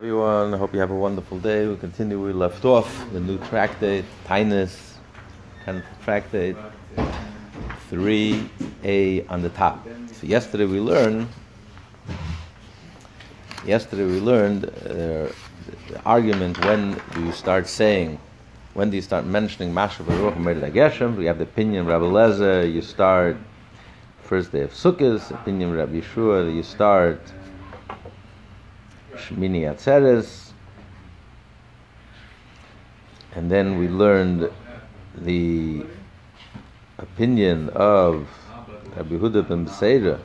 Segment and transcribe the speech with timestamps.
[0.00, 1.68] Everyone, I hope you have a wonderful day.
[1.68, 4.94] We'll continue we left off the new tractate, Taanis,
[5.64, 6.56] kind of tractate
[7.92, 9.86] 3a on the top.
[10.10, 11.28] So yesterday we learned
[13.64, 18.18] yesterday we learned uh, the argument when do you start saying
[18.72, 20.34] when do you start mentioning Masha Baruch
[20.74, 21.14] Geshem?
[21.14, 23.36] We have the opinion Rabbi Lezer, you start
[24.22, 27.20] first day of Sukkot, opinion Rabbi Yeshua, you start
[29.16, 30.50] Shmini Atzeres,
[33.34, 34.50] and then we learned
[35.16, 35.84] the
[36.98, 38.28] opinion of
[38.96, 40.20] Rabbi Huda ben Beseira,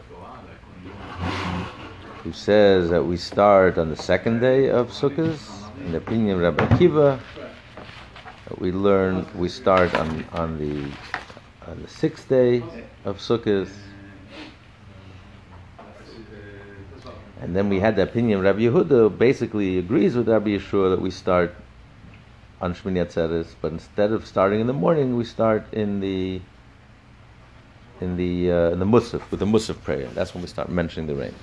[2.24, 5.40] who says that we start on the second day of Sukkot,
[5.86, 7.20] in the opinion of Rabbi Akiva,
[8.58, 10.92] we learn we start on, on the
[11.70, 12.64] on the sixth day
[13.06, 13.70] of Sukkot.
[17.42, 21.10] And then we had the opinion Rabbi Yehuda basically agrees with Rabbi Yeshua that we
[21.10, 21.56] start
[22.62, 26.42] on Shmini Atzeres, but instead of starting in the morning, we start in the
[28.02, 30.08] in the uh, in the Musaf with the Musaf prayer.
[30.14, 31.34] That's when we start mentioning the rain.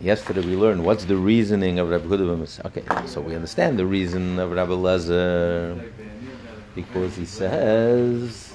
[0.00, 2.64] Yesterday we learned what's the reasoning of Rabbi Huda.
[2.66, 5.90] Okay, so we understand the reason of Rabbi Lezer
[6.74, 8.54] because he says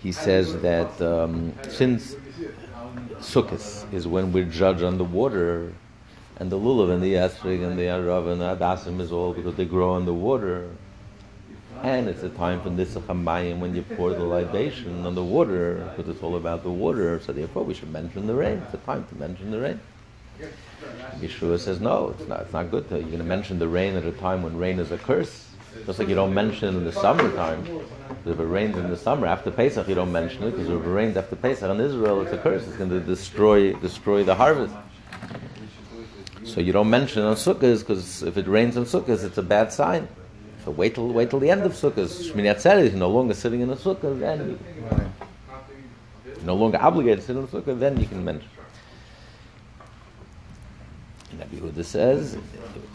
[0.00, 2.16] he says that um, since
[3.20, 5.72] Sukkot is when we judge on the water,
[6.38, 9.54] and the lulav and the esrig and the arav and the adasim is all because
[9.54, 10.68] they grow on the water.
[11.82, 15.92] And it's a time for nisach hamayim when you pour the libation on the water
[15.96, 17.20] because it's all about the water.
[17.20, 18.62] So therefore, we should mention the rain.
[18.64, 19.80] It's a time to mention the rain.
[21.20, 22.40] Yeshua says no, it's not.
[22.42, 22.88] It's not good.
[22.88, 25.48] To, you're going to mention the rain at a time when rain is a curse.
[25.84, 27.64] Just like you don't mention it in the summertime.
[28.24, 30.88] If it rains in the summer after Pesach, you don't mention it because if it
[30.88, 32.66] rains after Pesach in Israel, it's a curse.
[32.66, 34.74] It's going to destroy destroy the harvest.
[36.44, 39.42] So you don't mention it on Sukkot because if it rains on Sukkot, it's a
[39.42, 40.08] bad sign.
[40.64, 42.06] So wait till wait till the end of Sukkot.
[42.06, 44.58] Shmini Atzeres, you're no longer sitting in a Sukkah, then
[46.44, 48.48] no longer obligated to sit in a Sukkah, then you can mention.
[51.38, 52.36] Rabbi Huda says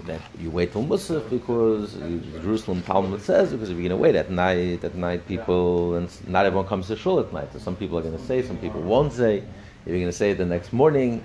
[0.05, 1.93] that you wait till Musaf because
[2.41, 6.09] Jerusalem Talmud says because if you're going to wait at night, at night people and
[6.27, 7.53] not everyone comes to shul at night.
[7.53, 9.43] So some people are going to say, some people won't say.
[9.83, 11.23] If you're going to say it the next morning,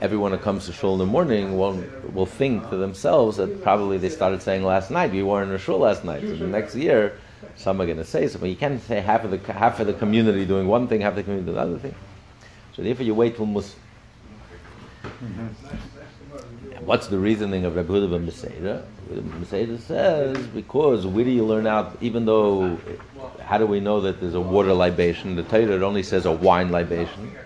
[0.00, 1.80] everyone who comes to shul in the morning will
[2.12, 5.12] will think to themselves that probably they started saying last night.
[5.12, 6.22] You weren't in shul last night.
[6.22, 7.16] So the next year,
[7.54, 8.50] some are going to say something.
[8.50, 11.22] You can't say half of the half of the community doing one thing, half the
[11.22, 11.94] community doing another thing.
[12.72, 13.76] So therefore, you wait till Musaf.
[15.02, 16.84] Mm-hmm.
[16.84, 18.84] What's the reasoning of Rabbi Huda ben Beseira?
[19.10, 21.96] Beseira says because where do you learn out?
[22.00, 22.78] Even though,
[23.40, 25.36] how do we know that there's a water libation?
[25.36, 27.36] The Torah it only says a wine libation,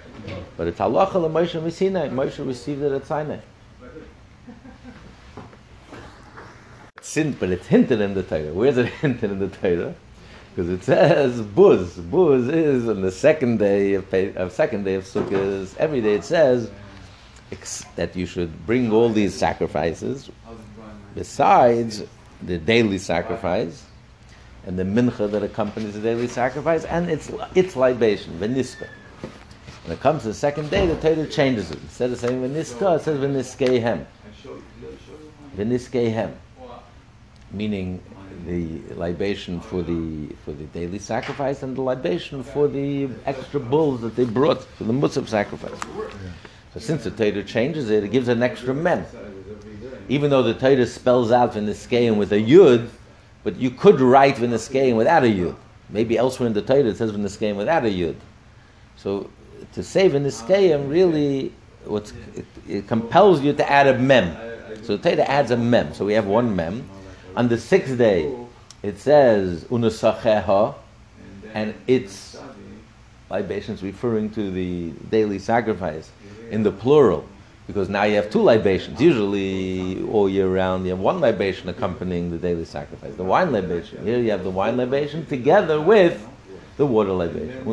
[0.57, 2.09] but it's halacha Moshe Sinai.
[2.09, 3.39] Moshe received it at Sinai.
[7.39, 8.53] but it's hinted in the Torah.
[8.53, 9.95] Where's it hinted in the Torah?
[10.55, 11.97] Because it says buz.
[11.97, 15.77] Buz is on the second day of, of second day of Sukkot.
[15.77, 16.71] Every day it says
[17.97, 20.31] that you should bring all these sacrifices
[21.15, 22.03] besides
[22.43, 23.87] the daily sacrifice
[24.67, 28.89] and the mincha that accompanies the daily sacrifice and its its libation, veniska.
[29.85, 31.79] When it comes to the second day, the Torah changes it.
[31.81, 34.05] Instead of saying veniska, it says veniskeihem.
[35.57, 36.35] Veniskeihem.
[37.53, 38.03] Meaning
[38.45, 44.01] the libation for the for the daily sacrifice and the libation for the extra bulls
[44.01, 45.79] that they brought for the musaf sacrifice.
[46.77, 49.07] So since the Torah changes it, it gives an extra mem.
[50.11, 52.91] Even though the Torah spells out Viniskayan with a yud,
[53.45, 55.57] but you could write Viniskayan without a yud.
[55.89, 58.17] Maybe elsewhere in the Torah it says Viniskayan without a yud.
[58.97, 59.31] So
[59.73, 61.55] to say Viniskayan really
[61.89, 64.37] it, it, compels you to add a mem.
[64.83, 65.95] So the Torah adds a mem.
[65.95, 66.87] So we have one mem.
[67.37, 68.31] On the sixth day,
[68.83, 70.75] it says unasacheha,
[71.55, 72.39] and its
[73.31, 76.11] libations referring to the daily sacrifice
[76.51, 77.25] in the plural,
[77.67, 79.01] because now you have two libations.
[79.01, 84.05] Usually, all year round, you have one libation accompanying the daily sacrifice, the wine libation.
[84.05, 86.27] Here you have the wine libation together with
[86.77, 87.65] the water libation.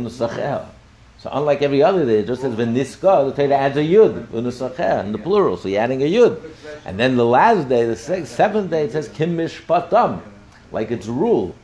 [1.19, 5.05] So unlike every other day, it just says v'niska, the Torah adds a yud, unusacher,
[5.05, 6.41] in the plural, so you're adding a yud.
[6.85, 10.21] And then the last day, the sixth, seventh day, it says kim mishpatam,
[10.71, 11.55] like it's rule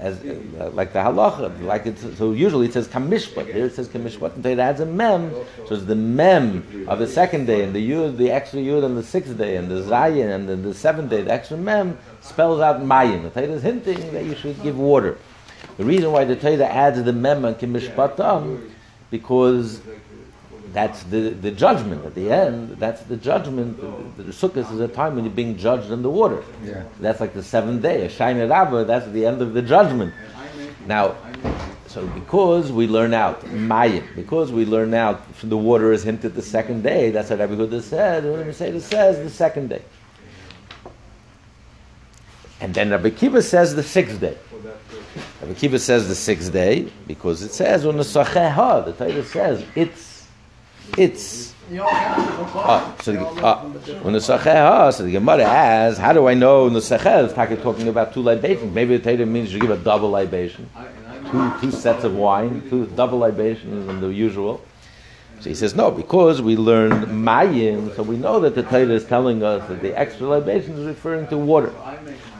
[0.00, 3.52] as uh, like the halacha, like it's so usually it says kamishpat.
[3.52, 5.30] Here it says kamishpat, and it adds a mem.
[5.66, 8.94] So it's the mem of the second day, and the yud, the extra yud on
[8.94, 12.60] the sixth day, and the zayin, and then the seventh day, the extra mem spells
[12.60, 13.22] out mayim.
[13.22, 15.18] The Torah is hinting that you should give water.
[15.76, 18.70] The reason why the Torah adds the mem and kamishpatam
[19.10, 19.80] because
[20.72, 22.76] that's the, the judgment at the end.
[22.78, 23.80] That's the judgment.
[24.16, 26.42] The, the Sukkot is a time when you're being judged in the water.
[26.64, 26.84] Yeah.
[27.00, 28.06] That's like the seventh day.
[28.06, 30.14] Hoshana Rabbah, that's the end of the judgment.
[30.86, 31.16] Now,
[31.86, 36.42] so because we learn out Mayim, because we learn out the water is hinted the
[36.42, 38.24] second day, that's what Rabbi Huda said.
[38.24, 39.82] When Rabbi Seder says the second day.
[42.60, 44.36] And then Rabbi Kiva says the sixth day.
[45.40, 49.64] Rabbi Kiva says the sixth day because it says on the Sacheha, the Torah says
[49.74, 50.09] it's
[50.98, 53.62] it's Oh, so the, uh,
[54.02, 57.62] when the Sacheha, so the Gemara asks, how do I know in the Sacheha is
[57.62, 58.74] talking about two libations?
[58.74, 60.68] Maybe the Torah means you give a double libation,
[61.30, 64.60] two two sets of wine, two double libations than the usual.
[65.38, 69.04] So he says no, because we learned Mayim, so we know that the Torah is
[69.04, 71.72] telling us that the extra libation is referring to water.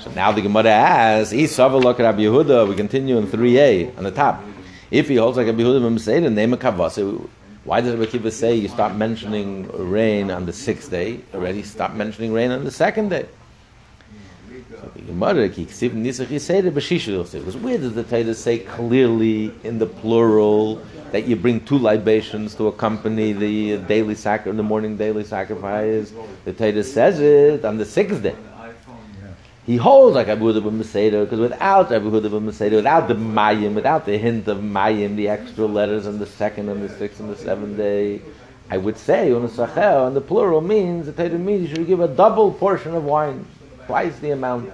[0.00, 1.32] So now the Gemara asks.
[1.32, 4.42] We continue in three A on the top.
[4.90, 7.28] If he holds like Rabbi Yehuda, name of Kavasa.
[7.64, 11.20] Why does Rabbi say you stop mentioning rain on the sixth day?
[11.34, 13.26] Already stop mentioning rain on the second day.
[17.32, 20.76] Because where does the Torah say clearly in the plural
[21.12, 26.14] that you bring two libations to accompany the daily sacrifice, the morning daily sacrifice?
[26.44, 28.36] The Torah says it on the sixth day.
[29.66, 34.06] He holds like Abu Huda Maseda because without Abu Huda Maseda, without the Mayim, without
[34.06, 37.36] the hint of Mayim, the extra letters on the second and the sixth and the
[37.36, 38.22] seventh day,
[38.70, 42.00] I would say on the and the plural means the Torah means you should give
[42.00, 43.44] a double portion of wine,
[43.86, 44.70] twice the amount,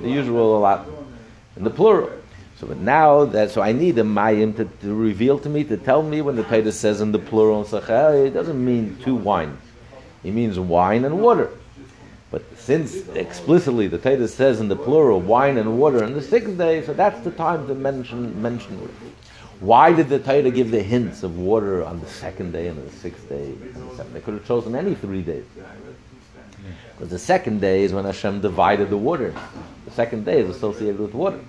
[0.00, 0.86] the usual a lot,
[1.56, 2.10] in the plural.
[2.58, 5.76] So but now that so I need a mayim to, to reveal to me to
[5.76, 9.60] tell me when the Torah says in the plural sachel, it doesn't mean two wines.
[10.24, 11.50] It means wine and water.
[12.30, 16.56] But since explicitly the Torah says in the plural wine and water on the sixth
[16.56, 18.90] day, so that's the time to mention mention it.
[19.60, 22.92] Why did the Torah give the hints of water on the second day and the
[22.96, 23.52] sixth day?
[24.12, 25.44] They could have chosen any three days.
[26.92, 29.34] Because the second day is when Hashem divided the water.
[29.84, 31.40] The second day is associated with water.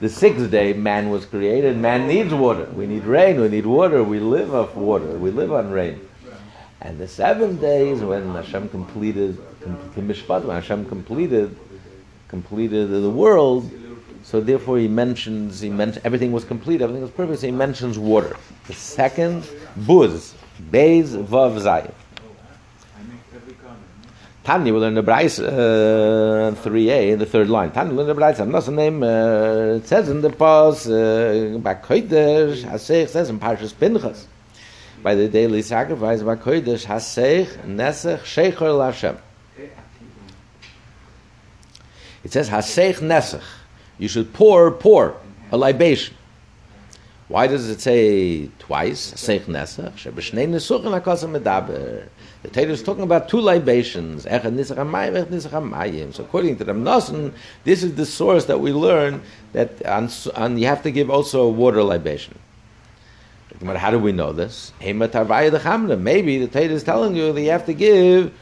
[0.00, 1.78] The sixth day, man was created.
[1.78, 2.66] Man needs water.
[2.74, 3.40] We need rain.
[3.40, 4.04] We need water.
[4.04, 5.06] We live off water.
[5.06, 6.00] We live on rain.
[6.80, 11.56] And the seventh day is when Hashem completed, when Hashem completed,
[12.28, 13.70] completed the world.
[14.22, 17.40] So therefore, he mentions, he mentions everything was complete, everything was perfect.
[17.40, 18.36] So he mentions water.
[18.66, 20.34] The second, buz,
[20.70, 21.92] beis vav zayin.
[24.46, 27.72] Tanya will learn the Brais uh, 3a in the third line.
[27.72, 28.38] Tanya will learn the Brais.
[28.38, 29.02] I'm not the name.
[29.02, 34.28] Uh, it says in the past, uh, by Kodesh, Hasech says in Parshas Pinchas,
[35.02, 39.18] by the daily sacrifice, by Kodesh, Hasech, Nesech, Shecher Lashem.
[42.26, 43.40] It says Hasech Nesech.
[43.98, 45.16] You should pour, pour
[45.52, 46.16] a libation.
[47.28, 49.12] Why does it say twice?
[49.12, 52.08] Hasech HaKosam Medaber.
[52.42, 54.24] The Torah is talking about two libations.
[54.24, 54.30] So
[56.24, 57.32] according to the Ramnasan,
[57.62, 59.22] this is the source that we learn
[59.52, 62.36] that on, you have to give also a water libation.
[63.62, 64.72] But How do we know this?
[64.80, 68.32] Maybe the Torah is telling you that you have to give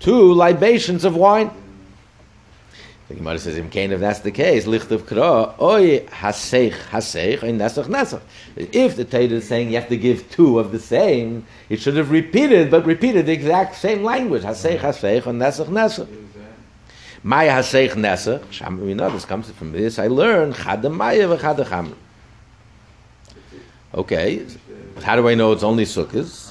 [0.00, 1.50] two libations of wine.
[3.14, 7.44] The Gemara says, "Im kain if that's the case, licht of kra, oy haseich haseich
[7.44, 8.20] and nesach nesach."
[8.56, 11.96] If the Torah is saying you have to give two of the same, it should
[11.96, 16.08] have repeated, but repeated the exact same language: haseich haseich and nesach nesach.
[17.22, 18.42] Maya haseich nesach.
[18.50, 20.00] Sham we know this comes from this.
[20.00, 21.94] I learned chad maya v'chad.
[23.94, 24.44] Okay,
[24.96, 26.43] but how do I know it's only sukkahs?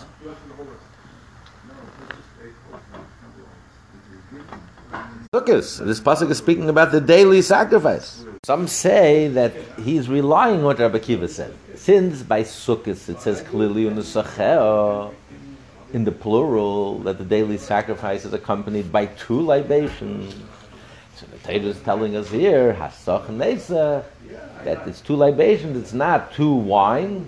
[5.33, 5.83] Sukkot.
[5.83, 8.23] This pasuk is speaking about the daily sacrifice.
[8.43, 11.55] Some say that he's relying on what Rabbi Kiva said.
[11.73, 15.11] Since by Sukkot it says clearly in the
[15.91, 20.35] in the plural, that the daily sacrifice is accompanied by two libations.
[21.15, 24.05] So the Torah is telling us here, Hasach Nesach,
[24.63, 27.27] that it's two libations, it's not two wine,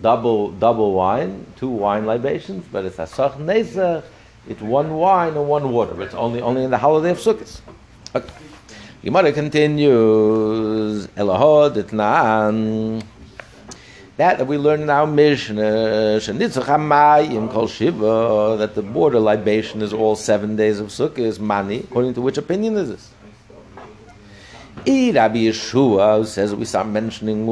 [0.00, 4.04] double double wine, two wine libations, but it's Hasach Nesach,
[4.48, 6.00] it's one wine and one water.
[6.02, 7.60] It's only only in the holiday of Sukkot.
[8.14, 8.28] Okay.
[9.04, 11.06] Gemara continues.
[11.08, 13.02] Elahod etnan.
[14.16, 20.16] That that we learn in our Mishnah, kol shiva, that the border libation is all
[20.16, 21.80] seven days of Sukkot is mani.
[21.80, 23.10] According to which opinion is this?
[24.86, 27.46] Rabbi Yeshua says we start mentioning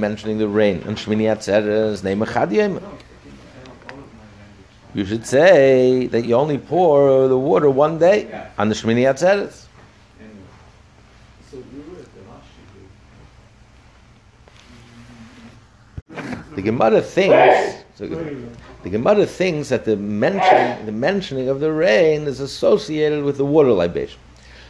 [0.00, 2.22] mentioning the rain and Shmini Atzeres name
[4.94, 9.66] you should say that you only pour the water one day on the Shmini Atzeres.
[16.54, 22.38] The Gemara thinks, The Gemara thinks that the mention, the mentioning of the rain is
[22.40, 24.20] associated with the water libation.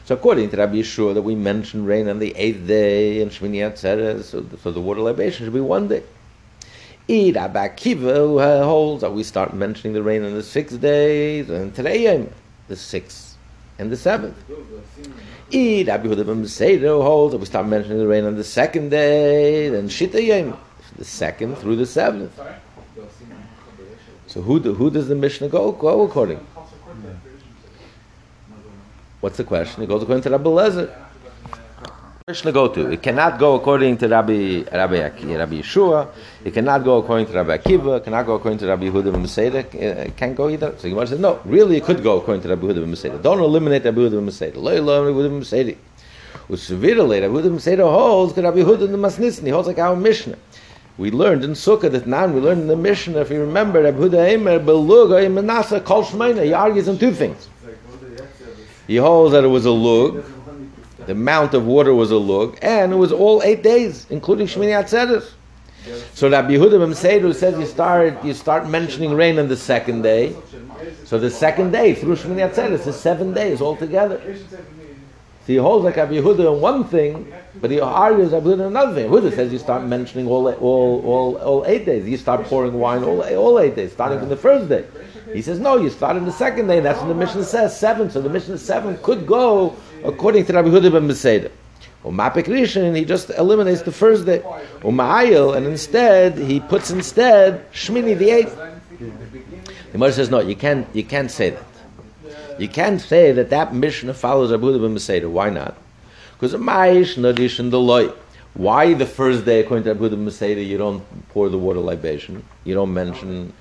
[0.05, 3.59] So according to Rabbi Yeshua, that we mention rain on the eighth day and Shmini
[3.69, 6.05] Atzeres, so, so the water libation should be one day.
[7.07, 12.27] Eid Abakiva holds that we start mentioning the rain on the sixth day, and today
[12.69, 13.37] the sixth
[13.79, 14.37] and the seventh.
[15.53, 19.89] Eid Abihuda B'Meseda holds that we start mentioning the rain on the second day, then
[19.89, 20.59] Shita Yom,
[20.97, 22.41] the second through the seventh.
[24.27, 26.39] So who, do, who does the Mishnah go, go according?
[29.21, 29.83] What's the question?
[29.83, 31.04] It goes according to Rabbi Lezer.
[32.27, 32.91] Mishnah go to.
[32.91, 36.09] It cannot go according to Rabbi Rabbi Rabbi Yeshua.
[36.43, 37.99] It cannot go according to Rabbi Akiva.
[37.99, 39.75] It cannot go according to Rabbi Yehuda Meseda.
[39.75, 40.75] It can't go either.
[40.79, 41.39] So Gemara says no.
[41.45, 43.23] Really, it could go according to Rabbi Yehuda Meseda.
[43.23, 44.57] Don't eliminate Rabbi Yehuda Meseda.
[44.57, 45.77] Lo lo Rabbi Yehuda Meseda.
[46.49, 50.39] Usuvirale Rabbi Yehuda Meseda holds Rabbi Yehuda the Masnitzni holds like our Mishnah.
[50.97, 53.21] We learned in Sukkah that now we learned in the Mishnah.
[53.21, 56.43] If you remember, Rabbi Yehuda Eimer Beluga Menasa Kol Shmeina.
[56.43, 57.51] He argues on two things.
[58.87, 60.25] He holds that it was a lug,
[61.07, 64.73] the amount of water was a lug, and it was all eight days, including Shmini
[64.83, 65.33] Atzeres.
[66.15, 70.35] So Rabbi Yehuda B'Mseidu says you start you start mentioning rain on the second day.
[71.05, 74.21] So the second day through Shmini Atzeres is seven days altogether.
[75.47, 77.31] So he holds like Rabbi Yehuda in one thing,
[77.61, 79.11] but he argues Rabbi Yehuda in another thing.
[79.11, 82.09] Yehuda says you start mentioning all all all, all eight days.
[82.09, 84.87] You start pouring wine all all eight days, starting from the first day.
[85.35, 88.09] He says, no, you start in the second day, that's what the Mishnah says, seven.
[88.09, 91.51] So the Mishnah seven could go according to Rabbi Huda ben Beseda.
[92.05, 94.41] Umapik Rishon, he just eliminates the first day.
[94.81, 98.57] Uma'ayil, and instead, he puts instead Shmini the eighth.
[99.93, 101.65] The Moshe says, no, you can't, you can't say that.
[102.59, 105.31] You can't say that that Mishnah follows Rabbi Huda ben Beseda.
[105.31, 105.77] Why not?
[106.35, 108.13] Because Ma'ish Nadish the loy.
[108.53, 111.81] Why the first day, according to Rabbi Huda ben Beseda, you don't pour the water
[111.81, 112.45] libation?
[112.65, 113.53] You don't mention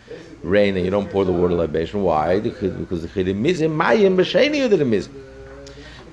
[0.44, 2.04] rain and you don't pour the water libation.
[2.04, 2.40] Why?
[2.42, 5.12] Because the chidimizim mayim b'sheni udimizim.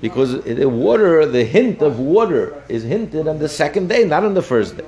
[0.01, 4.33] Because the water, the hint of water, is hinted on the second day, not on
[4.33, 4.85] the first day.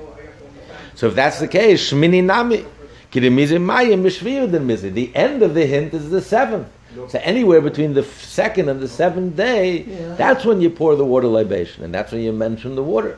[0.96, 2.66] So if that's the case, shmini nami,
[3.12, 4.94] kidimizim mayim b'shvi udimizim.
[4.94, 6.68] The end of the hint is the seventh.
[7.10, 10.16] So anywhere between the second and the seventh day, yeah.
[10.16, 13.18] that's when you pour the water libation, and that's when you mention the water.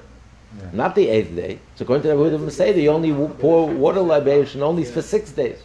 [0.58, 0.70] Yeah.
[0.72, 1.60] Not the eighth day.
[1.76, 5.60] So according to Rabbi Masada, you only pour water libation only for six days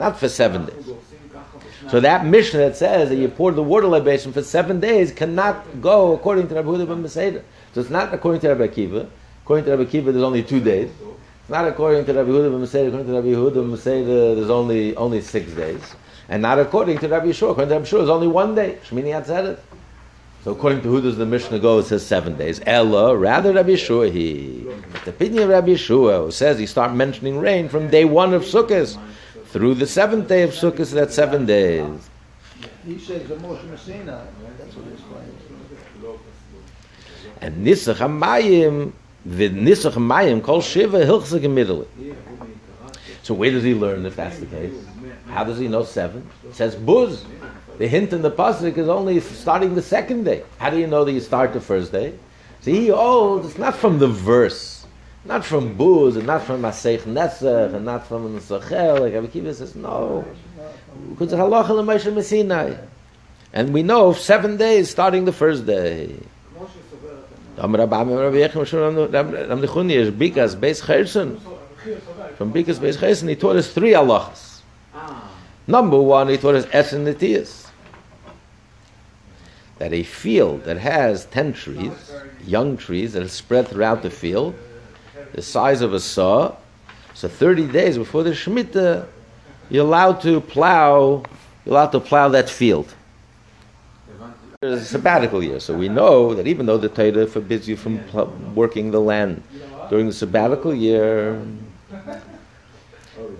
[0.00, 0.86] not for seven days.
[1.88, 5.80] So that mission that says that you pour the water libation for seven days cannot
[5.80, 7.42] go according to Rabbi Huda ben Beseda.
[7.72, 9.08] So it's not according to Rabbi Akiva.
[9.44, 10.90] According to Rabbi Akiva, there's only two days.
[11.40, 12.88] It's not according to Rabbi Huda ben Beseda.
[12.88, 15.80] According to Rabbi Huda ben Beseda, there's only only six days.
[16.28, 17.52] And not according to Rabbi Yeshua.
[17.52, 18.78] According to Rabbi Yeshua, there's only one day.
[18.86, 19.58] Shmini Atzeres.
[20.44, 22.60] So according to who does the Mishnah go, it says seven days.
[22.66, 24.66] Ella, rather Rabbi Yeshua, he.
[25.04, 28.42] The opinion of Rabbi Yeshua who says he start mentioning rain from day one of
[28.42, 28.98] Sukkot
[29.52, 32.08] through the seventh day of Sukkot, that's seven days.
[32.86, 34.26] He says the Moshe Messina.
[34.58, 35.00] That's what he's
[37.40, 38.92] And Nisach Hamayim,
[39.24, 41.88] the Nisach Hamayim, called Shiva Hilchsa Gemiddalit.
[43.22, 44.74] So where does he learn if that's the case?
[45.28, 46.28] How does he know seven?
[46.48, 47.24] It says buz.
[47.78, 50.42] The hint in the pasuk is only starting the second day.
[50.58, 52.12] How do you know that you start the first day?
[52.60, 54.79] See, he holds it's not from the verse.
[55.24, 59.00] Not from booze, and not from Maseich Netzach, and not from Nesachel.
[59.00, 60.24] Like Rabbi Kiva says, no.
[61.10, 62.78] Because halacha l'Moshe Messinai.
[63.52, 66.14] And we know seven days starting the first day.
[67.56, 68.54] From Bikas
[70.54, 71.40] Beis Cherson.
[72.36, 74.60] From Bikas Beis he taught us three halachas.
[75.66, 77.68] Number one, taught us Essen Netias.
[79.78, 82.12] That a field that has ten trees,
[82.46, 84.54] young trees that are spread throughout the field,
[85.32, 86.54] the size of a saw.
[87.14, 89.06] So 30 days before the Shemitah,
[89.68, 91.22] you're allowed to plow,
[91.64, 92.94] you're allowed to plow that field.
[94.60, 97.98] There's a sabbatical year, so we know that even though the Torah forbids you from
[98.04, 99.42] pl- working the land
[99.88, 101.40] during the sabbatical year,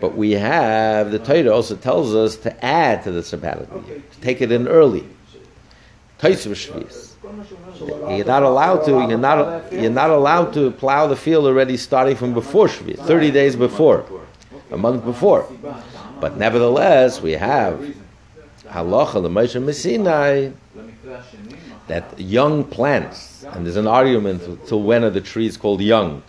[0.00, 4.20] but we have, the Torah also tells us to add to the sabbatical year, to
[4.20, 5.06] take it in early.
[8.08, 8.90] You're not allowed to.
[8.90, 9.72] You're not.
[9.72, 14.04] You're not allowed to plow the field already starting from before Shvi, thirty days before,
[14.70, 15.46] a month before.
[16.20, 17.94] But nevertheless, we have
[18.66, 20.52] halacha l'Moshe Messinai
[21.88, 26.22] that young plants, and there's an argument till when are the trees called young?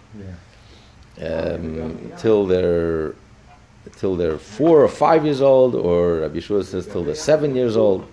[1.22, 3.13] Um, till they're
[3.98, 7.77] till they're four or five years old, or Rabbi Yeshua says till they're seven years
[7.77, 8.08] old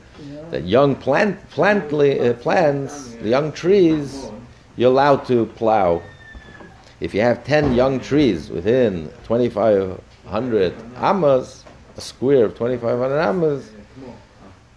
[0.50, 4.28] that young plant, plant uh, plants, the young trees,
[4.76, 6.02] you're allowed to plow.
[7.00, 11.64] If you have 10 young trees within 2,500 amas,
[11.96, 13.70] a square of 2,500 amas,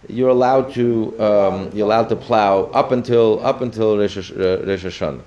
[0.08, 4.84] you're allowed to um, you're allowed to plow up until up until Rosh, uh, Rosh
[4.84, 5.22] Hashanah.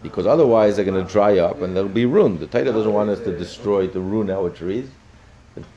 [0.00, 2.38] Because otherwise they're going to dry up and they'll be ruined.
[2.38, 4.88] The Torah doesn't want us to destroy, to ruin our trees.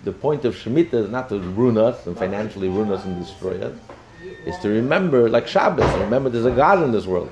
[0.04, 3.62] The, point of Shemitah is not to ruin us and financially ruin us and destroy
[3.62, 3.78] us.
[4.46, 7.32] It's to remember, like Shabbos, remember there's a God in this world.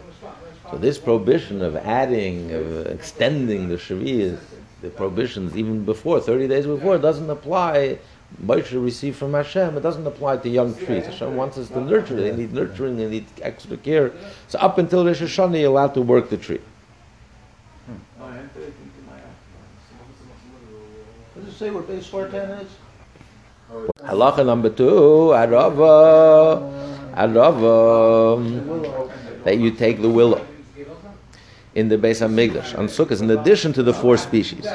[0.69, 4.39] So this prohibition of adding, of extending the Shavuos,
[4.81, 7.99] the prohibitions even before, 30 days before, doesn't apply.
[8.43, 11.05] Moshe received from Hashem, it doesn't apply to young trees.
[11.05, 14.11] Hashem wants us to nurture, they need nurturing, they need extra care.
[14.47, 16.61] So up until Rosh Hashanah, you're allowed to work the tree.
[21.35, 22.69] Does it say what base Spartan is?
[23.99, 26.63] Halacha number two, Arava,
[27.13, 29.11] Arava,
[29.43, 30.45] that you take the willow
[31.75, 34.65] in the Beis Hamikdash on Sukkot, in addition to the four species.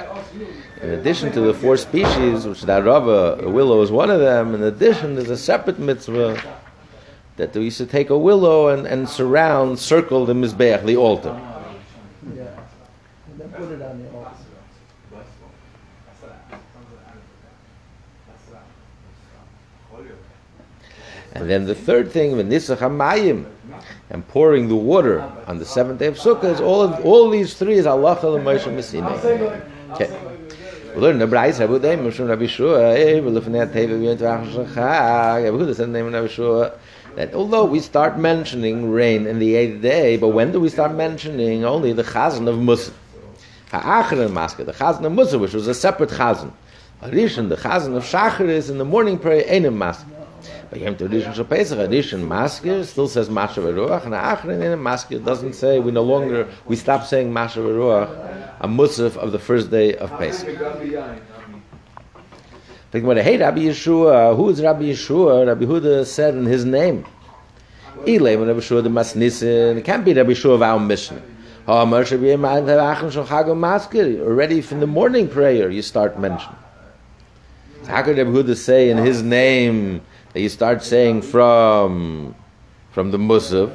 [0.82, 4.54] In addition to the four species, which the Arava, the willow is one of them,
[4.54, 6.38] in addition, there's a separate mitzvah
[7.36, 11.34] that we used to take a willow and, and surround, circle the Mizbeach, the altar.
[12.36, 12.44] Yeah.
[13.30, 14.13] And then put it on the
[21.34, 23.46] And then the third thing, the Nisach HaMayim,
[24.10, 27.74] and pouring the water on the seventh day of Sukkot, all of, all these three
[27.74, 29.10] is Allah Moshe Messina.
[29.92, 30.16] Okay.
[30.94, 34.06] We learn the Brais Rabbi Day, Moshe Rabbi Shua, eh, we in that table, we
[34.06, 36.72] went to Chag, Rabbi Huda said the name of Shua,
[37.16, 40.94] that although we start mentioning rain in the eighth day, but when do we start
[40.94, 42.92] mentioning only the Chazan of Musa?
[43.72, 46.52] Ha'achar Maska, the Chazan of Musa, which was a separate Chazan.
[47.02, 50.13] Rishon, the Chazan of Shachar is in the morning prayer, Einem Maska.
[50.76, 55.24] Yom Tov Rishon Shal Pesach, Rishon Maskir still says Masha V'Ruach, and Achrin in Maskir
[55.24, 59.70] doesn't say, we no longer, we stop saying Masha V'Ruach, a Musaf of the first
[59.70, 60.58] day of Pesach.
[62.90, 65.46] Think about it, hey Rabbi Yeshua, who is Rabbi Yeshua?
[65.46, 67.04] Rabbi Huda said in his name.
[68.04, 71.22] When Rabbi Yeshua the Masnisin, it can't be Rabbi Yeshua of our Maskir,
[74.20, 76.58] already from the morning prayer you start mentioning.
[77.86, 80.02] How could Rabbi Huda say in his name
[80.40, 82.34] you start saying from
[82.90, 83.74] from the Musaf?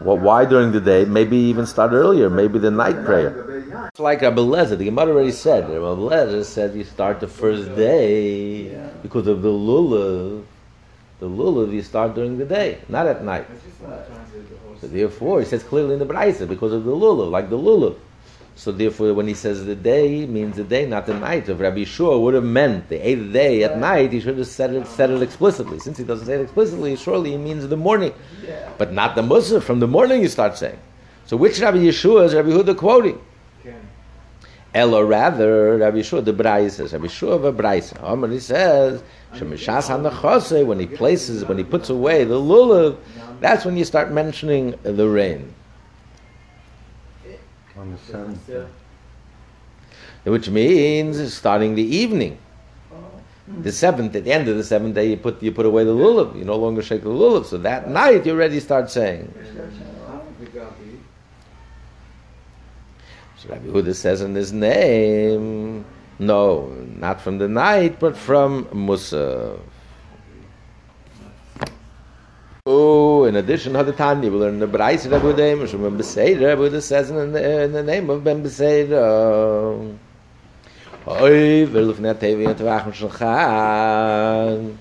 [0.00, 1.04] Well, why during the day?
[1.04, 2.30] Maybe even start earlier.
[2.30, 3.88] Maybe the night prayer.
[3.88, 4.78] It's like Rabbi Lezer.
[4.78, 5.68] The Gemara already said.
[5.68, 10.44] Rabbi Lezer said you start the first day because of the lulav.
[11.18, 13.46] The lulav you start during the day, not at night.
[14.80, 17.96] So therefore, he says clearly in the Braisa because of the lulav, like the lulav.
[18.58, 21.48] So therefore, when he says the day, he means the day, not the night.
[21.48, 24.74] If Rabbi Shua would have meant the eighth day at night, he should have said
[24.74, 25.78] it, said it explicitly.
[25.78, 28.12] Since he doesn't say it explicitly, surely he means the morning,
[28.76, 29.62] but not the Musaf.
[29.62, 30.76] From the morning, you start saying.
[31.26, 33.20] So which Rabbi Yeshua is Rabbi Huda quoting?
[34.74, 37.92] Ella rather, Rabbi Yeshua the Brais says, Rabbi Yeshua of a Brais.
[38.02, 39.04] Amar he says,
[40.66, 42.96] when he places, when he puts away the lulav,
[43.38, 45.54] that's when you start mentioning the rain.
[47.78, 48.66] On the seventh day.
[50.24, 52.38] which means starting the evening.
[53.62, 55.94] The seventh, at the end of the seventh day, you put you put away the
[55.94, 56.36] lulav.
[56.36, 57.46] You no longer shake the lulav.
[57.46, 59.32] So that night, you already start saying.
[63.38, 65.84] So Rabbi Huda says in his name,
[66.18, 69.56] no, not from the night, but from Musa.
[72.70, 75.96] Oh, in addition to the Tanya, we learn the Breis of Rebbe Udeim, which Ben
[75.96, 78.92] Beseir, Rebbe Udeim says in, in the name of Ben Beseir.
[81.06, 84.76] Oy, wir lufen der Tevi und wachen schon gaan.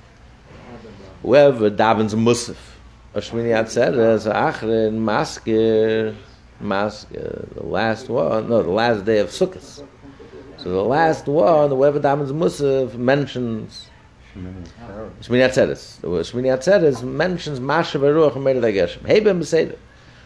[1.23, 2.58] Whoever Davins Musaf.
[3.13, 6.13] A Shmini Atzer, as a Achrin, Masker,
[6.60, 9.86] Masker, the last one, no, the last day of Sukkot.
[10.58, 13.87] So the last one, whoever Davins Musaf mentions
[15.21, 16.00] Shmini Atzeres.
[16.02, 19.06] Shmini Atzeres mentions Masha Baruch and Mered HaGeshem.
[19.06, 19.78] Hey Ben Beseder.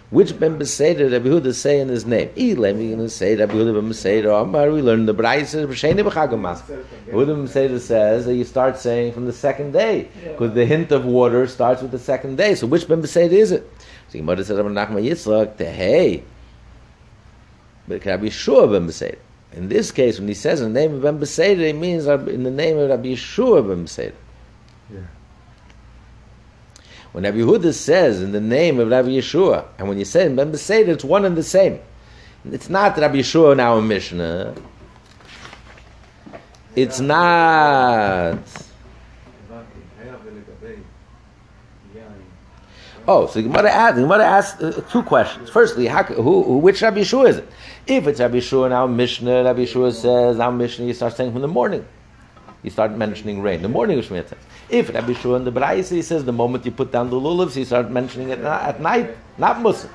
[0.10, 2.30] Which Ben Beseder Rabbi Huda say in his name?
[2.36, 4.41] Going to say Rabbi Huda Ben Beseder.
[4.41, 6.62] Amar, we learn the Braisa, B'Sheni B'Chagam Mas.
[6.62, 10.10] Huda Ben Beseder says that you start saying from the second day.
[10.24, 12.56] Because the hint of water starts with the second day.
[12.56, 13.69] So which Ben Beseder is it?
[14.10, 16.24] So Gemara says, Rabbi Nachman Yitzchak, the hey.
[17.88, 19.19] But it can be sure Ben Beseder.
[19.54, 22.44] In this case, when he says in the name of Ben Beseder, he means in
[22.44, 24.14] the name of Rabbi Yeshua Ben Beseder.
[24.90, 25.00] Yeah.
[27.12, 30.38] When Rabbi Yehuda says in the name of Rabbi Yeshua, and when you say in
[30.38, 31.80] Ben Beseder, it's one and the same.
[32.46, 34.56] It's not Rabbi Yeshua now in Mishnah.
[36.76, 38.40] It's not.
[43.08, 45.50] Oh, so the Gemara asked, the Gemara asked uh, two questions.
[45.50, 47.50] Firstly, how, who, which Rabbi Yeshua is it?
[47.88, 51.32] If it's Rabbi Yeshua in our Mishnah, Rabbi Yeshua says, our Mishnah, you start saying
[51.32, 51.86] from the morning.
[52.63, 53.63] You start mentioning rain.
[53.63, 54.38] The morning of Shemitah.
[54.70, 57.56] If Rabbi Yeshua in the Braise, he says, the moment you put down the lulavs,
[57.56, 59.89] you start mentioning it at night, not Musaf.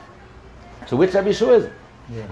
[0.88, 1.72] So which Rabbi Yeshua is it?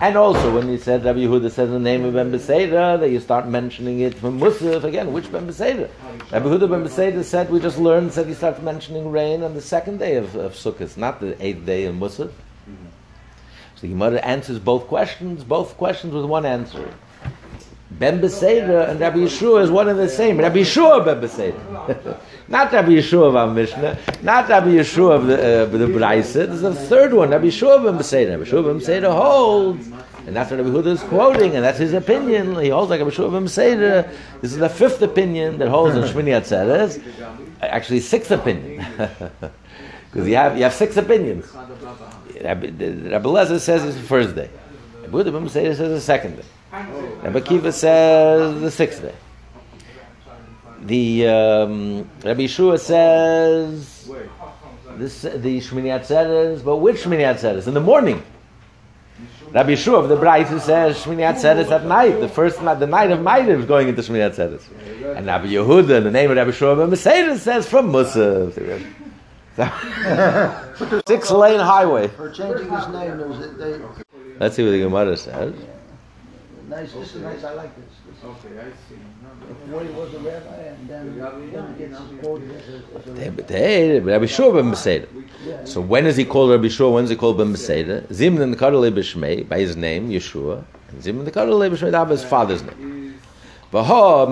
[0.01, 3.19] And also, when he said Rabbi Yehuda says the name of Ben Beseda, that you
[3.19, 5.13] start mentioning it from Musaf again.
[5.13, 5.89] Which Ben Beseda?
[6.31, 9.61] Rabbi Yehuda Ben Beseda said we just learned said he starts mentioning rain on the
[9.61, 12.31] second day of, of Sukkot, not the eighth day in Musaf.
[13.85, 16.89] So the Gemara answers both questions, both questions with one answer.
[17.91, 20.39] Ben Beseda and Rabbi Yeshua is one and the same.
[20.39, 22.19] Rabbi Yeshua Ben Beseda.
[22.49, 26.33] not Rabbi Yeshua of our Mishnah, not Rabbi Yeshua of the, uh, the Braise.
[26.33, 28.31] This is the third one, Rabbi Yeshua Ben Beseda.
[28.31, 29.87] Rabbi Yeshua Ben Beseda holds,
[30.27, 32.59] and that's what Rabbi Huda is quoting, and that's his opinion.
[32.59, 34.11] He holds like Rabbi Yeshua Ben Beseda.
[34.41, 37.03] This is the fifth opinion that holds in Shmini Atzeres.
[37.61, 38.87] Actually, sixth opinion.
[40.15, 41.53] Because you have, you have six opinions.
[41.53, 44.49] Rabbi, Lezer says it's the first day.
[45.03, 46.45] Rabbi Huda says it's the second day.
[46.73, 49.15] Rabbi Kiva says the sixth day.
[50.83, 54.09] The um, Rabbi Yeshua says
[54.99, 57.67] this, the Shmini Atzeres, but which Shmini Atzeres?
[57.67, 58.23] In the morning.
[59.51, 63.11] Rabbi Yeshua of the who says Shmini Atzeres at night, the first night, the night
[63.11, 64.63] of Maidav is going into Shmini Atzeres.
[65.17, 69.03] And Rabbi Yehuda, in the name of Rabbi Yeshua of Mercedes, says from Musaf.
[71.07, 72.09] Six lane highway.
[72.09, 73.79] For changing his name, there was a, they,
[74.41, 75.55] Let's see what the Gemara says.
[76.69, 77.85] nice, this is nice, I like this.
[78.07, 78.99] this Okay, I see.
[79.65, 81.19] before he was a rabbi, and then,
[81.53, 83.29] then he gets quoted as a, as Hey,
[83.91, 84.01] rabbi.
[84.01, 85.69] but Rabbi Shua ben Beseda.
[85.69, 86.91] So when is he called Rabbi Shua?
[86.91, 88.13] When is he called ben Beseda?
[88.13, 92.25] Zimn the Kadal Bishmei by his name Yeshua, and Zimn the Kadal Bishmei by his
[92.25, 93.04] father's name.
[93.75, 94.31] Before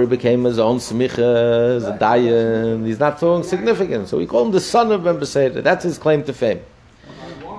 [0.00, 4.08] he became his own smicha, dayan, he's not so significant.
[4.08, 5.62] So we call him the son of Ben Beseda.
[5.62, 6.58] That's his claim to fame.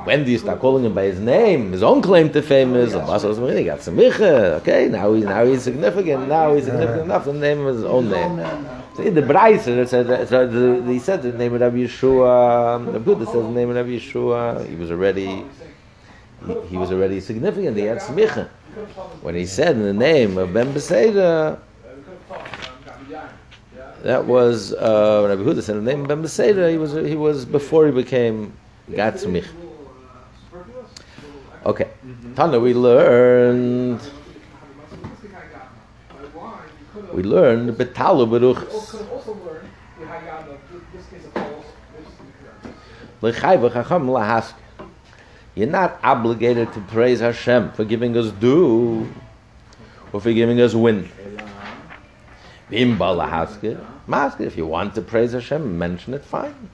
[0.04, 1.72] When do you start calling him by his name?
[1.72, 4.60] His own claim to fame is He got smicha.
[4.60, 6.28] Okay, now he's now he's significant.
[6.28, 8.36] Now he's significant enough to name his own name.
[8.98, 12.76] The Braise, said, so the, he said the name of Rabbi Yeshua.
[12.76, 14.68] Um, the Buddha says the name of Rabbi Yeshua.
[14.68, 15.46] He was already,
[16.46, 17.78] he, he was already significant.
[17.78, 18.50] He had smicha.
[19.22, 21.60] When he said in the name of Ben Beseda,
[24.04, 26.70] that was uh, Rabbi Huda said the name of Ben Beseda.
[26.70, 28.52] He was he was before he became
[28.94, 29.48] Gat Smicha.
[31.66, 31.90] Okay,
[32.36, 34.02] Tana, we learned
[37.14, 38.92] we learned betalu beruchs.
[38.92, 40.60] could also learn the Hayyam of
[40.92, 41.66] this case of Paul's.
[43.22, 44.54] L'chayva chacham lahask.
[45.56, 49.08] You're not obligated to praise Hashem for giving us dew
[50.12, 51.10] or for giving us wind.
[52.70, 56.70] If you want to praise Hashem, mention it, fine.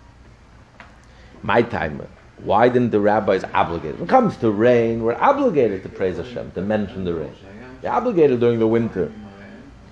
[1.43, 2.07] My timer.
[2.43, 3.95] Why didn't the rabbis obligate?
[3.95, 7.35] When it comes to rain, we're obligated to praise Hashem, to mention the rain.
[7.83, 9.11] You're obligated during the winter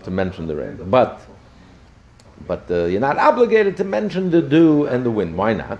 [0.03, 0.77] to mention the rain.
[0.89, 1.21] But
[2.47, 5.37] but uh, you're not obligated to mention the dew and the wind.
[5.37, 5.79] Why not?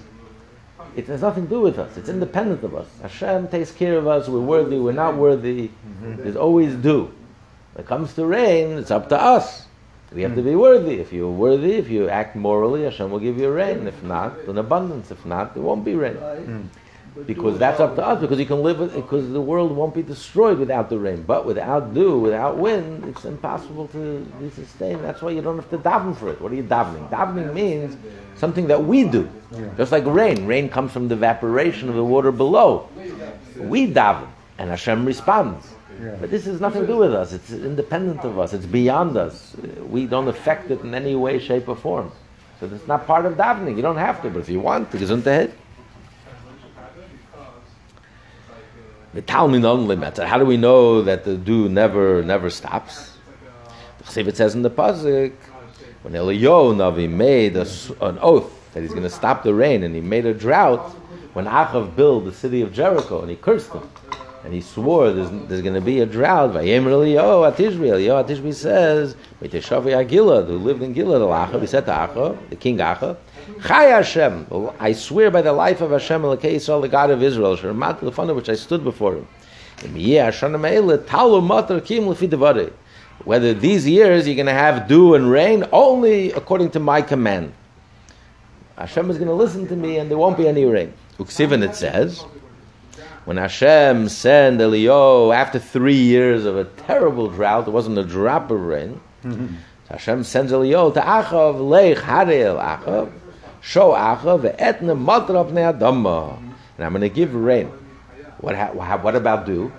[0.96, 1.96] It has nothing to do with us.
[1.96, 2.88] It's independent of us.
[3.00, 4.28] Hashem takes care of us.
[4.28, 4.78] We're worthy.
[4.78, 5.70] We're not worthy.
[6.02, 7.10] There's always dew.
[7.74, 9.66] When it comes to rain, it's up to us.
[10.12, 10.98] We have to be worthy.
[10.98, 13.86] If you're worthy, if you act morally, Hashem will give you rain.
[13.86, 15.12] If not, in abundance.
[15.12, 16.16] If not, there won't be rain.
[16.18, 16.40] But
[17.26, 18.20] Because that's up to us.
[18.20, 21.22] Because you can live with, because the world won't be destroyed without the rain.
[21.22, 25.02] But without dew, without wind, it's impossible to be sustained.
[25.04, 26.40] That's why you don't have to daven for it.
[26.40, 27.08] What are you davening?
[27.10, 27.96] Davening means
[28.36, 29.28] something that we do.
[29.76, 30.46] Just like rain.
[30.46, 32.88] Rain comes from the evaporation of the water below.
[33.56, 35.66] We daven, and Hashem responds.
[36.20, 37.32] But this has nothing to do with us.
[37.32, 38.54] It's independent of us.
[38.54, 39.54] It's beyond us.
[39.86, 42.10] We don't affect it in any way, shape, or form.
[42.58, 43.76] So it's not part of davening.
[43.76, 45.52] You don't have to, but if you want, to, gesundheit.
[49.12, 50.24] Only matter.
[50.24, 53.16] How do we know that the dew never never stops?
[54.04, 55.32] Chassid says in the pasuk
[56.02, 57.66] when Eliyahu Navi made a
[58.06, 60.90] an oath that he's going to stop the rain, and he made a drought
[61.32, 63.88] when Achav built the city of Jericho, and he cursed him,
[64.44, 66.50] and he swore there's, there's going to be a drought.
[66.50, 67.90] Vayemer Eliyahu at Tishbi.
[67.90, 72.56] Eliyahu Tishbi says, "V'teshavi Agilad, who lived in Gilad, Achav." He said to Achav, the
[72.56, 73.16] king Achav,
[73.66, 74.46] Chai Hashem,
[74.78, 77.56] I swear by the life of Hashem, the God of Israel,
[78.34, 79.28] which I stood before him.
[79.84, 82.72] Im yeh hashanim ha'ele, talu matar kim lefi devarei.
[83.24, 87.52] Whether these years you're going to have dew and rain only according to my command.
[88.78, 90.94] Hashem is going to listen to me and there won't be any rain.
[91.18, 92.24] Uksivin it says,
[93.26, 98.50] when Hashem sent Eliyahu after three years of a terrible drought, there wasn't a drop
[98.50, 98.98] of rain.
[99.22, 99.48] so
[99.90, 103.12] Hashem sends Eliyahu to Achav, Leich Harel Achav,
[103.60, 106.36] show Achav, Etne Matra Pnei Adama.
[106.76, 107.70] And I'm going to give rain.
[108.38, 109.70] What, ha- what about dew?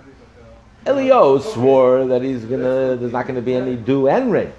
[0.85, 4.51] Eliyahu swore that he's gonna, there's not going to be any dew and rain.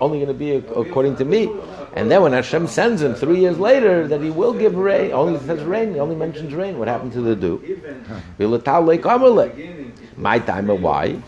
[0.00, 1.50] Only going to be ac- according to me.
[1.94, 5.38] And then when Hashem sends him three years later that he will give rain, only
[5.40, 6.78] says rain, he only mentions rain.
[6.78, 7.60] What happened to the dew?
[10.16, 11.20] My time why?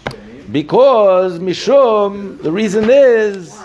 [0.50, 3.63] Because Mishum, the reason is.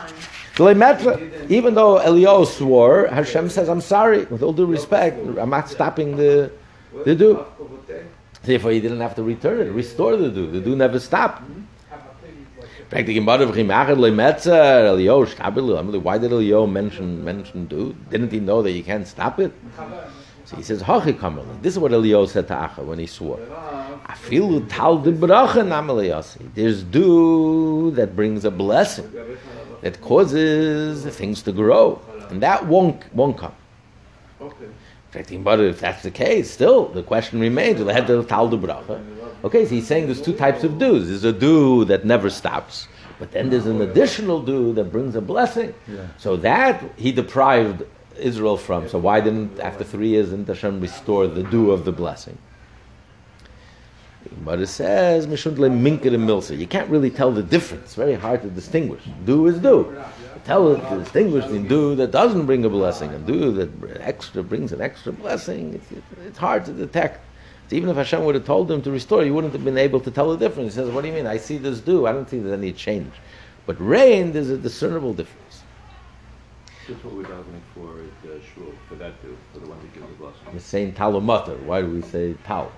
[0.60, 6.18] Even though Eliyahu swore, Hashem says, I'm sorry, with all due respect, I'm not stopping
[6.18, 6.52] the,
[7.06, 7.46] the dew.
[8.44, 10.50] Therefore, he didn't have to return it, restore the dew.
[10.52, 11.44] The dew never stopped.
[12.92, 13.16] Why did
[16.32, 17.96] Eliyahu mention mention dew?
[18.10, 19.52] Didn't he know that you can't stop it?
[20.46, 20.80] So he says.
[21.62, 23.40] This is what Eliyahu said to Acha when he swore.
[26.56, 29.12] There's dew that brings a blessing,
[29.82, 33.56] that causes things to grow, and that won't won't come.
[35.12, 39.04] But if that's the case, still the question remains: Will the tal de bracha?
[39.44, 41.08] Okay, so he's saying there's two types of dews.
[41.08, 42.88] There's a dew that never stops,
[43.20, 45.74] but then there's an additional dew that brings a blessing.
[45.88, 46.08] Yeah.
[46.18, 47.84] So that he deprived
[48.18, 48.90] Israel from.
[48.90, 52.38] So why didn't, after three years, didn't Hashem restore the dew of the blessing?
[54.46, 57.86] But it says, "Mishundle minker milsa." You can't really tell the difference.
[57.86, 59.02] It's very hard to distinguish.
[59.26, 59.96] Dew is dew.
[60.46, 63.70] Tell it to distinguish in dew that doesn't bring a blessing and dew that
[64.02, 65.74] extra brings an extra blessing.
[65.76, 67.26] It's, it's hard to detect.
[67.70, 70.00] So even if Hashem would have told him to restore, he wouldn't have been able
[70.00, 70.74] to tell the difference.
[70.74, 71.28] He says, "What do you mean?
[71.28, 72.08] I see this dew.
[72.08, 73.14] I don't see there's any change."
[73.66, 75.64] But rain, there's a discernible difference.
[76.88, 79.94] That's what we're arguing for at uh, shul, for that dew, for the one that
[79.94, 80.42] gives the blessing.
[80.52, 80.94] We're saying.
[80.94, 82.72] Why do we say tal?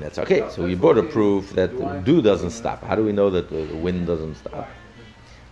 [0.00, 0.48] That's okay.
[0.50, 2.84] So we brought a proof that the dew doesn't stop.
[2.84, 4.68] How do we know that the wind doesn't stop?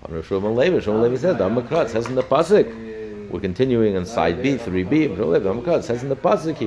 [0.04, 2.86] On Rosh Shlomo Levi, Shlomo Levi says, "Damakrat says in the pasuk."
[3.30, 5.08] We're continuing on side B, three B.
[5.08, 6.58] Shlomo Levi, Damakrat says in the pasuk.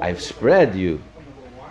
[0.00, 1.00] I've spread you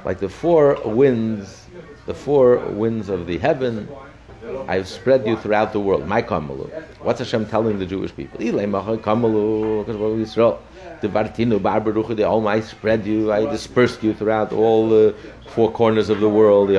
[0.04, 1.65] like the four winds,
[2.06, 3.88] the four winds of the heaven.
[4.67, 6.08] I've spread you throughout the world.
[6.08, 6.70] My kamalu.
[7.02, 8.39] What's Hashem telling the Jewish people?
[8.39, 9.86] Kamalu,
[12.26, 15.15] All I spread you, I dispersed you throughout all the
[15.50, 16.70] four corners of the world.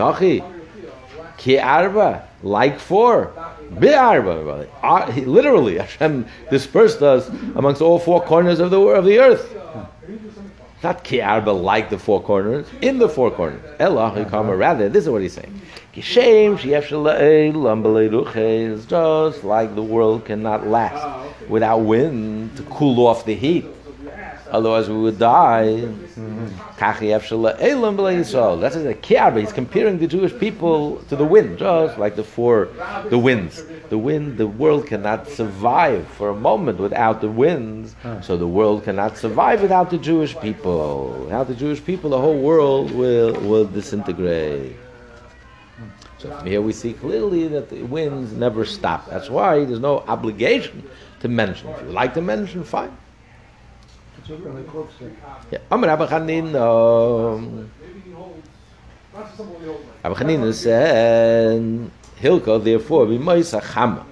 [1.36, 3.32] Ki arba, like four.
[3.70, 4.66] Bi arba.
[5.24, 9.54] Literally, Hashem dispersed us amongst all four corners of the of the earth.
[10.82, 13.62] Not ki arba like the four corners, in the four corners.
[13.80, 14.12] Elah
[14.56, 15.60] rather, this is what he's saying.
[15.94, 22.54] Kishem sheyef shalei lambalei ruche is just like the world cannot last ah, without wind
[22.58, 23.64] to cool off the heat.
[24.50, 25.88] Otherwise we would die.
[26.76, 28.60] Kach yef shalei lambalei Yisrael.
[28.60, 29.40] That's a ki.
[29.40, 32.68] He's comparing the Jewish people to the wind, just like the four,
[33.08, 33.64] the winds.
[33.88, 37.96] The wind, the world cannot survive for a moment without the winds.
[38.04, 38.20] Ah.
[38.20, 41.16] So the world cannot survive without the Jewish people.
[41.24, 44.76] Without the Jewish people, the whole world will, will disintegrate.
[46.18, 49.08] So from here we see clearly that the winds never stop.
[49.08, 50.88] That's why there's no obligation
[51.20, 51.68] to mention.
[51.70, 52.96] If you like to mention, fine.
[54.28, 55.16] A really close thing.
[55.50, 55.60] Yeah.
[55.70, 57.68] Amar Rabbi Chanina.
[59.14, 59.20] Rabbi
[60.04, 64.04] um, Chanina said, Hilko, therefore, be Moisa Chama.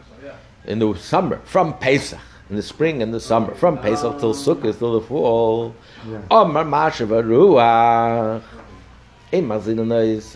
[0.65, 4.79] In the summer, from Pesach, in the spring and the summer, from Pesach till Sukkot
[4.79, 5.75] till the fall.
[6.09, 6.23] Yeah.
[6.31, 8.43] Amar Mashav Ruach.
[9.33, 10.35] Ein Mazin Anois.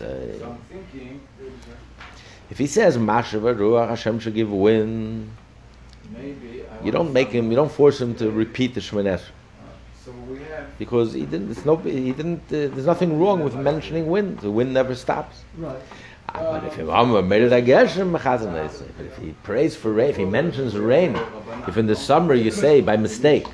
[2.51, 5.31] If he says Mashav Ruach, Hashem should give wind.
[6.83, 9.29] You don't make him, you don't force him to repeat the Shemoneh Esrei.
[10.03, 10.13] So
[10.77, 11.51] because he didn't.
[11.51, 11.77] It's no.
[11.77, 12.41] He didn't.
[12.47, 14.39] Uh, there's nothing wrong with mentioning wind.
[14.39, 15.43] The wind never stops.
[15.57, 15.79] Right.
[16.29, 20.77] Ah, but if he made it Geshem, if he prays for rain, if he mentions
[20.77, 21.19] rain,
[21.67, 23.45] if in the summer you say by mistake,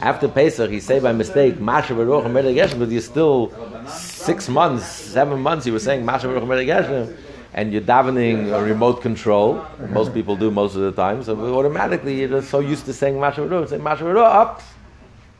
[0.00, 3.52] after Pesach you say by mistake Masha Baruch Meder but you're still
[3.88, 7.16] six months, seven months you were saying Masha Baruch Meder Geshem,
[7.54, 9.64] and you're davening a remote control.
[9.90, 13.20] Most people do most of the time, so automatically you're just so used to saying
[13.20, 14.62] Masha Baruch, say Masha Baruch up.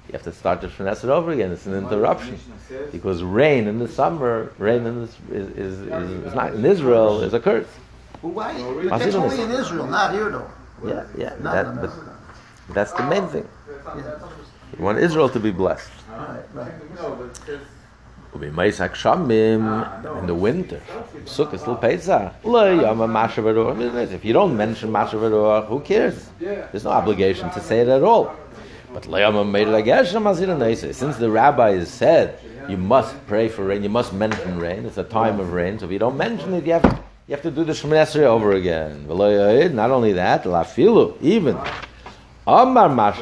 [0.09, 1.53] You have to start the Shemnesset over again.
[1.53, 2.39] It's an interruption
[2.91, 7.23] because rain in the summer, rain in this is, is, is, is not in Israel
[7.23, 7.67] is a curse.
[8.21, 8.51] Well, why?
[8.91, 10.51] I It's only in Israel, not here though.
[10.85, 11.35] Yeah, yeah.
[11.41, 11.91] That, but
[12.75, 13.49] that's the main thing.
[13.97, 14.19] Yeah.
[14.77, 15.91] You want Israel to be blessed.
[16.11, 16.73] Right, right.
[18.35, 20.81] Ubimaisak Shamim in the winter.
[21.25, 22.33] Sukkah still Pesach.
[24.13, 26.31] If you don't mention Masha V'Ruach, who cares?
[26.41, 28.35] There's no obligation to say it at all.
[28.95, 29.05] But.
[29.05, 29.13] Since
[31.17, 34.85] the rabbi has said you must pray for rain, you must mention rain.
[34.87, 35.79] It's a time of rain.
[35.79, 36.85] So if you don't mention it, you have
[37.27, 39.07] you have to do the Shemoneh over again.
[39.09, 41.59] Not only that, lafilu even.
[42.47, 43.15] Amar.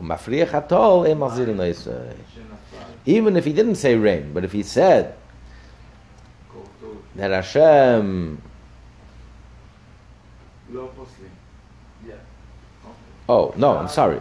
[0.00, 1.20] Umafriach Atol Em.
[3.06, 5.14] Even if he didn't say rain, but if he said
[7.16, 8.40] that Hashem,
[13.28, 14.20] oh no, I'm sorry.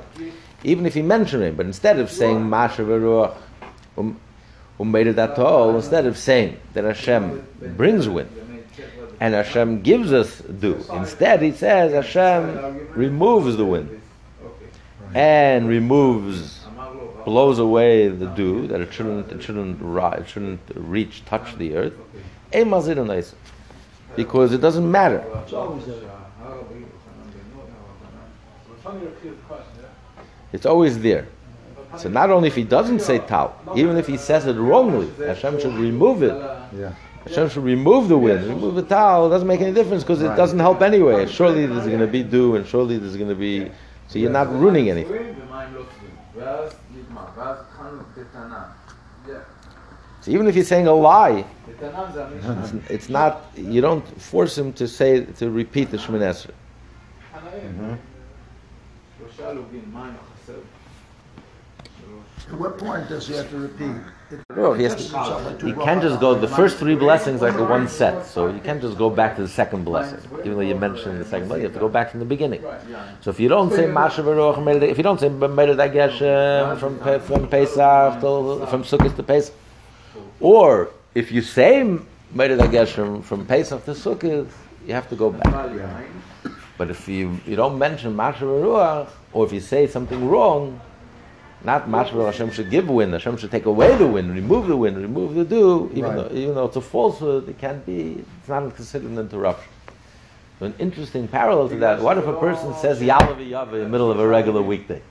[0.63, 3.35] Even if he mentioned rain, but instead of saying Masha v'ruach
[3.97, 4.19] um,
[4.79, 8.29] um made it at all, instead of saying that Hashem brings wind
[9.19, 14.01] and Hashem gives us dew, instead he says Hashem removes the wind
[15.13, 16.62] and removes
[17.25, 21.93] blows away the dew that it shouldn't it shouldn't it shouldn't reach touch the earth.
[22.53, 23.33] Ein mazir anais.
[24.15, 25.23] Because it doesn't matter.
[25.43, 26.09] It's always there.
[30.51, 31.27] It's always there.
[31.97, 35.59] So not only if he doesn't say tal, even if he says it wrongly, Hashem
[35.59, 36.33] should remove it.
[36.75, 36.93] Yeah.
[37.25, 39.27] Hashem should remove the wind, remove the tal.
[39.27, 41.25] It doesn't make any difference because it doesn't help anyway.
[41.27, 43.71] Surely there's going to be dew, and surely there's going to be.
[44.07, 45.35] So you're not ruining anything.
[50.21, 51.45] So even if he's saying a lie,
[52.89, 53.51] it's not.
[53.55, 56.21] You don't force him to say to repeat the Shemin
[57.33, 57.93] Mm-hmm.
[62.49, 63.95] At what point does he have to repeat?
[64.55, 66.35] No, he, to, he can't just go.
[66.35, 69.35] The first three blessings are like the one set, so you can't just go back
[69.37, 70.19] to the second blessing.
[70.39, 72.61] Even though you mentioned the second blessing, you have to go back from the beginning.
[73.21, 78.19] So if you don't say Mashav if you don't say Mered Ageshem from from Pesach
[78.19, 79.55] till from Sukkot to Pesach,
[80.39, 81.97] or if you say
[82.35, 84.49] Mered Ageshem from Pesach to Sukkot,
[84.85, 86.07] you have to go back.
[86.77, 90.79] But if you you don't mention Mashav or if you say something wrong,
[91.63, 94.97] not Baruch, Hashem should give wind, Hashem should take away the wind, remove the wind,
[94.97, 96.15] remove the dew, even, Right.
[96.29, 99.71] though, even though it's a falsehood, it can't be, it's not considered an interruption.
[100.59, 103.89] So an interesting parallel to that, what if a person says Yaaleh V'yavo in the
[103.89, 105.01] middle of a regular weekday?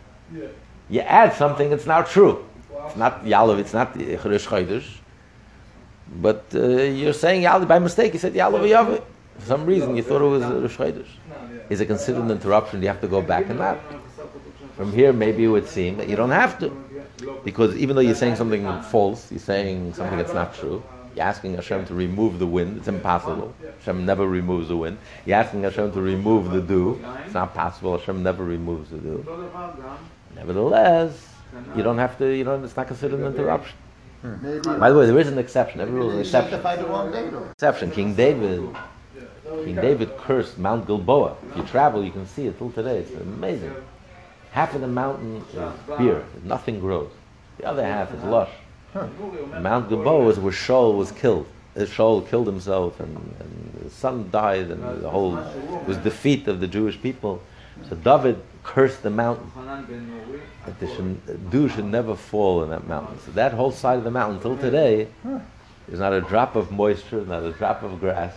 [0.91, 2.45] You add something it's not true.
[2.87, 4.99] It's not Yalav, it's not Chodesh Chodesh,
[6.21, 9.03] but uh, you're saying Yalav, by mistake you said Yaaleh V'yavo.
[9.39, 11.07] For some reason you thought it was Rosh Chodesh.
[11.71, 12.81] Is it considered an interruption?
[12.81, 13.81] Do you have to go back and that?
[14.77, 16.71] From here, maybe it would seem that you don't have to.
[17.45, 20.83] Because even though you're saying something false, you're saying something that's not true,
[21.15, 23.55] you're asking Hashem to remove the wind, it's impossible.
[23.79, 24.99] Hashem never removes the wind.
[25.27, 27.99] You're asking Hashem to remove the dew, it's not possible.
[27.99, 29.25] Hashem never removes the dew.
[30.35, 31.29] Nevertheless,
[31.77, 33.77] you don't have to, you don't, it's not considered an interruption.
[34.23, 34.79] Hmm.
[34.79, 35.81] By the way, there is an exception.
[35.81, 37.51] Every rule is an exception.
[37.51, 37.91] Exception.
[37.91, 38.75] King David.
[39.65, 41.37] King David cursed Mount Gilboa.
[41.51, 42.99] If you travel, you can see it till today.
[43.01, 43.75] It's amazing.
[44.53, 47.11] Half of the mountain is ah, bare, nothing grows.
[47.57, 48.31] The other half is ah.
[48.31, 48.51] lush.
[48.93, 49.09] Huh.
[49.61, 51.47] Mount Gilboa is where Shaul was killed.
[51.75, 55.33] Uh, Shaul killed himself, and, and his son died, and the whole
[55.87, 57.43] was defeat of the Jewish people.
[57.89, 59.51] So David cursed the mountain
[60.67, 60.87] that the
[61.51, 63.19] dew should never fall in that mountain.
[63.21, 65.09] So that whole side of the mountain, till today,
[65.89, 68.35] there's not a drop of moisture, not a drop of grass,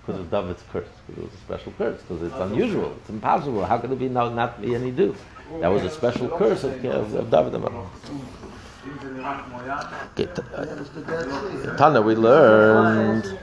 [0.00, 0.86] because of David's curse.
[1.08, 3.64] Because it was a special curse, because it's unusual, it's impossible.
[3.64, 5.16] How could it be no, not be any dew?
[5.60, 7.54] That was a special curse of, of, of David
[10.18, 13.38] Okay, uh, Tana, we learned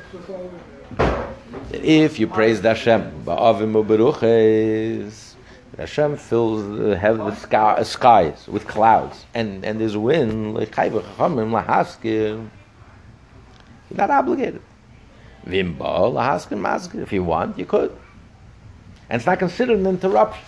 [0.98, 3.26] that if you praise Hashem,
[5.78, 10.56] Hashem fills the heaven, the sky, uh, skies with clouds, and and there's wind.
[10.56, 10.68] You're
[13.92, 14.62] not obligated.
[15.46, 17.92] If you want, you could,
[19.10, 20.44] and it's not considered an interruption.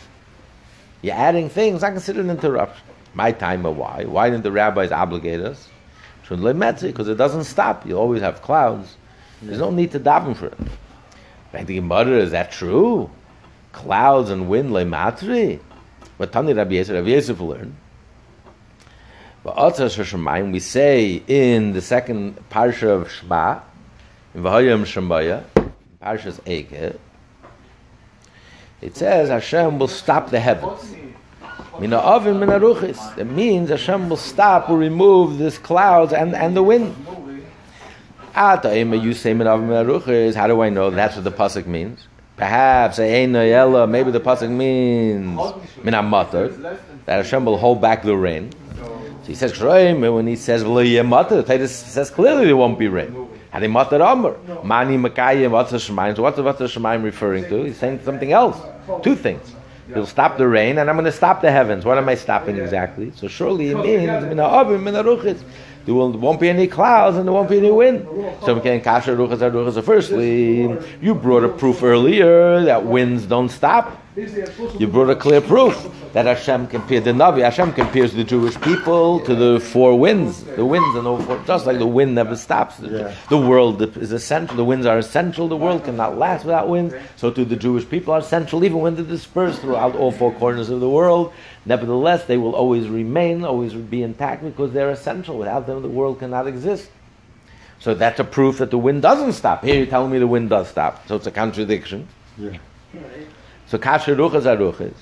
[1.05, 2.83] You're adding things, I consider an interruption.
[3.13, 4.05] My time or why?
[4.05, 5.69] Why didn't the rabbis obligate us?
[6.27, 7.85] Because it doesn't stop.
[7.85, 8.97] You always have clouds.
[9.39, 10.57] There's no need to daven for it.
[11.51, 13.11] Back to Gemara, is that true?
[13.71, 15.59] Clouds and wind lematri?
[16.17, 17.75] But Tani Rabbi Yosef, Rabbi Yosef learned.
[19.43, 19.83] But also
[20.47, 23.59] we say in the second parsha of Shema,
[24.33, 25.43] in Vahayim Shemaya,
[26.01, 26.97] Parshas Eikev,
[28.81, 30.95] it says Hashem will stop the heavens.
[31.79, 33.17] Mina ovim mina ruchis.
[33.17, 36.95] It means Hashem will stop, will remove this clouds and, and the wind.
[38.33, 38.83] How do I
[40.69, 42.07] know that's what the pasuk means?
[42.37, 43.87] Perhaps eh, yella.
[43.87, 45.39] Maybe the pasuk means
[45.83, 48.51] mina matar that Hashem will hold back the rain.
[48.77, 50.63] So he says when he says
[51.71, 53.27] says clearly there won't be rain.
[53.63, 56.15] Matar amr, mani makayim, what's the shemaim?
[56.15, 57.63] So what's the what's the shemaim referring to?
[57.63, 58.59] He's saying something else.
[59.03, 59.55] Two things.
[59.87, 61.85] He'll stop the rain, and I'm going to stop the heavens.
[61.85, 63.11] What am I stopping exactly?
[63.15, 65.43] So surely it means mina avim, mina ruchis.
[65.85, 68.07] There will, won't be any clouds and there won't be any wind.
[68.43, 69.73] So again, kasha ruchas aruchas.
[69.75, 70.61] So firstly,
[70.99, 74.01] you brought a proof earlier that winds don't stop.
[74.15, 77.41] You brought a clear proof that Hashem compared the Navi.
[77.41, 80.45] Hashem compares the Jewish people to the four winds.
[80.45, 82.77] The winds and the four, just like the wind never stops.
[82.77, 84.55] The, the world is essential.
[84.55, 85.49] The winds are essential.
[85.49, 86.95] The world cannot last without winds.
[87.17, 90.69] So to the Jewish people are essential, even when they're dispersed throughout all four corners
[90.69, 91.33] of the world.
[91.65, 95.37] Nevertheless, they will always remain, always be intact because they're essential.
[95.37, 96.89] Without them, the world cannot exist.
[97.79, 99.65] So that's a proof that the wind doesn't stop.
[99.65, 101.05] Here you're telling me the wind does stop.
[101.09, 102.07] So it's a contradiction.
[102.37, 102.57] Yeah.
[103.67, 104.95] So kasha ruchas aruchas.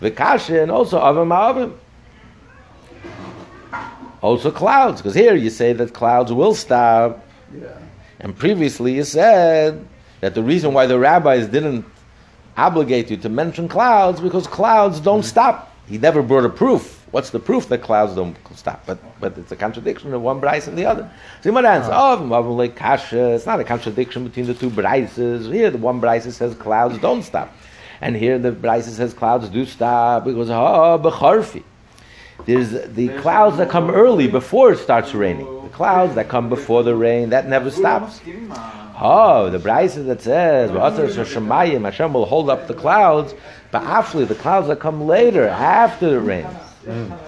[0.00, 1.76] The kasha and also avim avim.
[4.20, 7.24] Also clouds, because here you say that clouds will stop.
[8.20, 9.86] And previously you said
[10.20, 11.84] that the reason why the rabbis didn't
[12.56, 15.28] obligate you to mention clouds because clouds don't mm-hmm.
[15.28, 15.72] stop.
[15.86, 16.96] He never brought a proof.
[17.12, 18.84] What's the proof that clouds don't stop?
[18.84, 21.10] But but it's a contradiction of one Brais and the other.
[21.40, 22.16] So you might answer, oh,
[22.54, 23.34] like kasha.
[23.34, 25.46] It's not a contradiction between the two bryces.
[25.46, 27.50] Here the one bryce says clouds don't stop.
[28.00, 31.62] And here the Brisa says clouds do stop because ah, ha b'charfi.
[32.46, 35.46] There's the clouds that come early before it starts raining.
[35.64, 38.20] The clouds that come before the rain that never stops.
[39.00, 43.34] Oh, the Brisa that says Shemayim, Hashem will hold up the clouds,
[43.70, 46.46] but actually the clouds that come later after the rain.
[46.84, 47.18] Mm.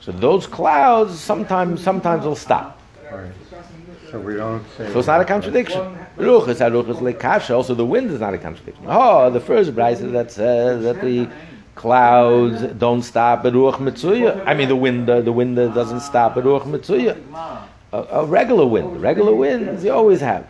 [0.00, 2.80] So those clouds sometimes sometimes will stop.
[4.12, 4.92] So we don't say.
[4.92, 5.80] So it's not a contradiction.
[6.18, 7.56] Ruchas haruchas lekasha.
[7.56, 8.84] Also, the wind is not a contradiction.
[8.86, 11.30] Oh, the first brisa that says that the
[11.76, 14.46] clouds don't stop at ruach mitzuya.
[14.46, 17.16] I mean, the wind, uh, the wind doesn't stop at ruach mitzuya.
[17.94, 20.46] A, a, regular wind, regular winds you always have.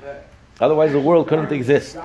[0.60, 1.96] Otherwise, the world couldn't exist,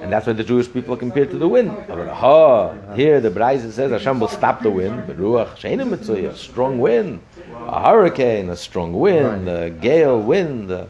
[0.00, 1.70] and that's why the Jewish people are compared to the wind.
[1.88, 7.20] Oh, here the brisa says Hashem will stop the wind, but ruach strong wind
[7.54, 9.62] a hurricane, a strong wind, right.
[9.64, 10.86] a gale wind, uh,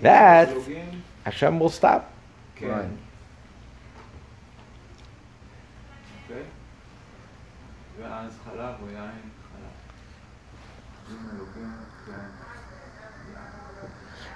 [0.00, 0.48] that
[1.24, 2.12] Hashem will stop.
[2.60, 2.88] Right.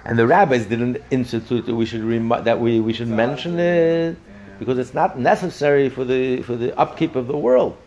[0.03, 4.17] And the rabbis didn't institute that we should remi- that we, we should mention it
[4.57, 7.77] because it's not necessary for the for the upkeep of the world.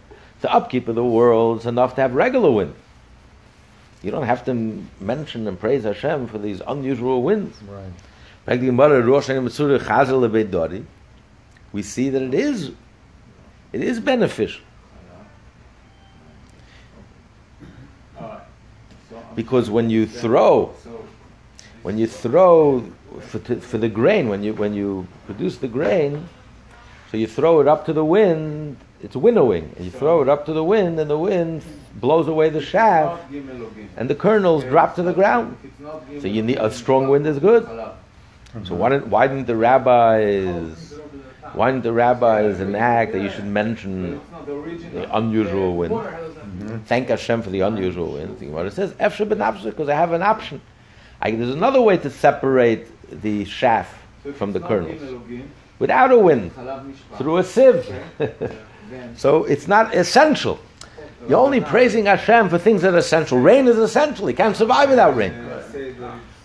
[0.41, 2.75] The upkeep of the world is enough to have regular wind.
[4.05, 7.57] You don't have to m- mention and praise Hashem for these unusual winds.
[7.63, 7.85] Right.
[8.47, 10.85] Like the Gemara, Rosh Hashanah Mitzurah Chazel Lebeidori,
[11.73, 12.73] we see that it is
[13.73, 14.63] it is beneficial
[18.21, 18.43] Alright.
[19.09, 20.75] So, I'm- because when you throw
[21.83, 22.85] when you throw
[23.21, 26.29] for, to, for the grain, when you when you produce the grain,
[27.11, 29.75] so you throw it up to the wind, it's winnowing.
[29.81, 31.63] You throw it up to the wind, and the wind
[32.01, 33.23] blows away the shaft,
[33.97, 35.57] and the kernels drop to the ground.
[36.21, 37.65] So you need a strong wind is good.
[38.65, 40.95] So why didn't why didn't the rabbis
[41.55, 45.95] why didn't the rabbis enact that you should mention the unusual wind?
[45.95, 46.79] Mm-hmm.
[46.79, 48.43] Thank Hashem for the unusual wind.
[48.43, 50.61] about it says Efsha ben because I have an option.
[51.21, 52.89] I, there's another way to separate
[53.23, 53.97] the shaft
[54.35, 55.01] from the kernels
[55.79, 56.53] without a wind
[57.19, 57.89] through a sieve.
[59.17, 60.59] so it's not essential.
[61.29, 63.39] You're only praising Hashem for things that are essential.
[63.39, 64.29] Rain is essential.
[64.29, 65.33] You can't survive without rain.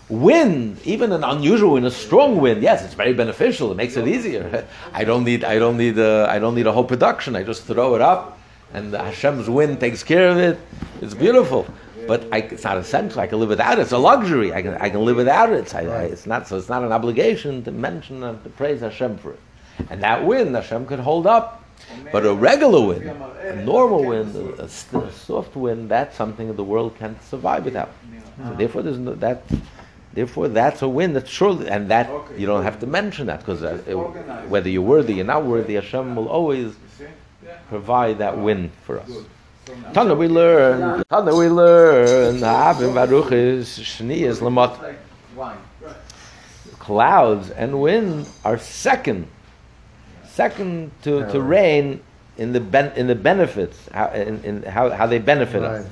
[0.08, 3.70] Wind, even an unusual wind, a strong wind, yes, it's very beneficial.
[3.70, 4.66] It makes it easier.
[4.92, 7.36] I don't need, I don't need, a, I don't need a whole production.
[7.36, 8.40] I just throw it up,
[8.72, 10.58] and Hashem's wind takes care of it.
[11.00, 11.64] It's beautiful,
[12.08, 13.20] but I, it's not essential.
[13.20, 13.82] I can live without it.
[13.82, 14.52] It's a luxury.
[14.52, 15.72] I can, I can live without it.
[15.76, 19.32] I, it's not, so it's not an obligation to mention and to praise Hashem for
[19.34, 19.40] it.
[19.90, 21.59] And that wind, Hashem could hold up.
[22.12, 26.96] But a regular wind, a normal wind, a, a soft wind, that's something the world
[26.98, 27.92] can't survive without.
[28.44, 29.42] So therefore, there's no, that.
[30.12, 31.12] Therefore, that's a win.
[31.12, 33.78] That's surely, and that you don't have to mention that because uh,
[34.48, 36.74] whether you're worthy or not worthy, Hashem will always
[37.68, 39.10] provide that win for us.
[39.92, 41.04] Tana we learn.
[41.08, 42.36] Tana we learn.
[42.38, 44.96] Havim baruch is shni is lamot.
[46.78, 49.28] Clouds and wind are second,
[50.32, 51.44] second to, to Yeah.
[51.44, 52.00] rain
[52.36, 55.80] in the ben, in the benefits, how, in, in how, how they benefit Right.
[55.80, 55.86] us.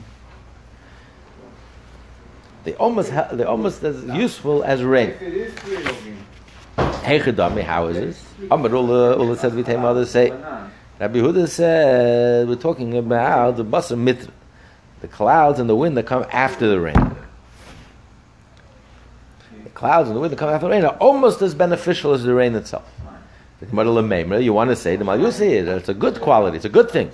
[2.64, 5.11] They almost ha- they're almost as useful as rain.
[5.11, 6.16] If it is three login,
[7.03, 8.24] Heichedami, how is this?
[8.51, 10.30] Amar oh, Ula, Ula says we take others say.
[11.01, 14.32] Rabbi Yehuda said we're talking about the basar mitra,
[15.01, 17.16] the clouds and the wind that come after the rain.
[19.64, 22.24] The clouds and the wind that come after the rain are almost as beneficial as
[22.24, 22.84] the rain itself.
[23.61, 26.69] The Gemara Lemeimer, you want to say the Malyusi, it's a good quality, it's a
[26.69, 27.11] good thing.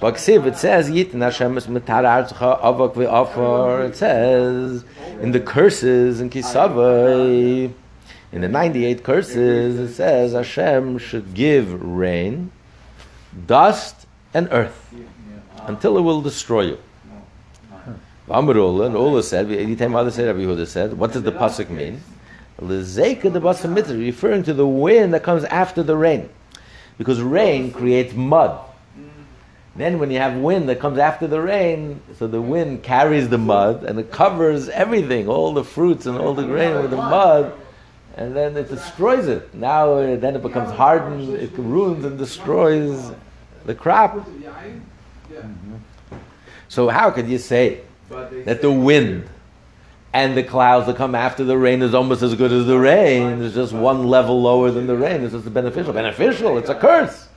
[0.00, 4.84] But Ksiv, it says, Yitin Hashem es mitar artcha avak ve'afar, it says,
[5.20, 7.72] in the curses in Kisavai,
[8.32, 12.50] in the 98 curses, it says Hashem should give rain,
[13.46, 14.92] dust, and earth
[15.66, 16.78] until it will destroy you.
[18.28, 22.00] Amrullah, and Ullah said, anytime other said, Rabbi Yehuda said, what does the pasuk mean?
[22.60, 26.28] Lezeka the basar mitra, referring to the wind that comes after the rain,
[26.98, 28.58] because rain creates mud.
[29.76, 33.38] Then when you have wind that comes after the rain, so the wind carries the
[33.38, 37.54] mud and it covers everything, all the fruits and all the grain with the mud,
[38.16, 39.54] and then it destroys it.
[39.54, 43.12] Now uh, then it becomes hardened, it ruins and destroys
[43.64, 44.28] the crop.
[46.68, 47.80] So how could you say
[48.10, 49.28] that the wind
[50.12, 53.42] and the clouds that come after the rain is almost as good as the rain?
[53.42, 55.22] It's just one level lower than the rain.
[55.22, 55.92] It's just beneficial.
[55.92, 56.58] Beneficial.
[56.58, 57.28] It's a curse.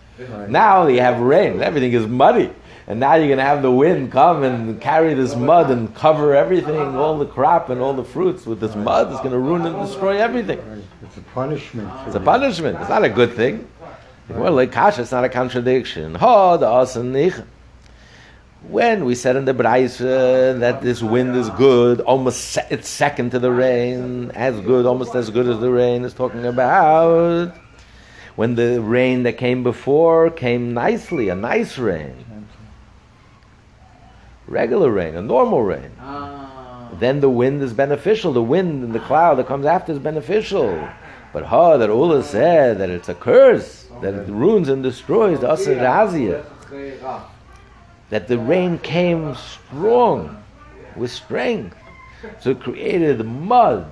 [0.47, 1.61] Now you have rain.
[1.61, 2.51] Everything is muddy.
[2.85, 6.35] And now you're going to have the wind come and carry this mud and cover
[6.35, 9.09] everything, all the crop and all the fruits with this mud.
[9.11, 10.59] It's going to ruin and destroy everything.
[11.01, 11.89] It's a punishment.
[12.05, 12.77] It's a punishment.
[12.81, 13.69] It's not a good thing.
[14.29, 16.15] Well, like kasha, it's not a contradiction.
[16.15, 17.35] Ha, the asan nich.
[18.69, 22.87] When we said in the Brais uh, that this wind is good, almost se- it's
[22.87, 27.53] second to the rain, as good, almost as good as the rain is talking about.
[28.35, 32.47] When the rain that came before came nicely, a nice rain,
[34.47, 35.91] regular rain, a normal rain.
[35.99, 36.89] Ah.
[36.99, 38.31] Then the wind is beneficial.
[38.33, 40.87] The wind and the cloud that comes after is beneficial.
[41.33, 45.51] But ha, that Ula said that it's a curse, that it ruins and destroys the
[45.51, 46.45] Asar Razia
[48.13, 50.37] that the rain came strong,
[50.95, 51.75] with strength.
[52.41, 53.91] So it created mud.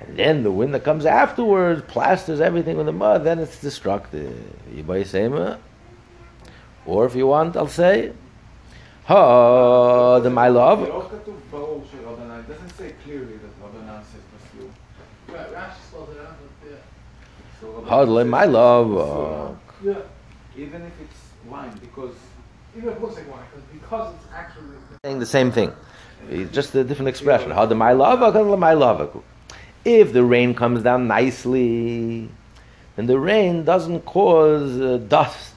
[0.00, 4.36] And then the wind that comes afterwards plasters everything with the mud, then it's destructive.
[4.70, 5.56] You buy same,
[6.84, 8.12] Or if you want, I'll say,
[9.06, 10.80] Ha, the my love.
[10.86, 13.52] Doesn't say clearly that
[14.04, 14.20] says
[17.86, 19.56] Hardly my love.
[20.58, 22.14] Even if it's wine, because
[22.76, 25.72] even if it looks like wine, because it's actually saying the same thing.
[26.30, 27.50] It's just a different expression.
[27.50, 29.10] How do my lava
[29.84, 32.28] If the rain comes down nicely,
[32.96, 35.54] then the rain doesn't cause uh, dust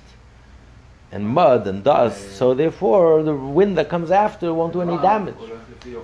[1.12, 2.36] and mud and dust.
[2.36, 5.36] So therefore, the wind that comes after won't do any damage.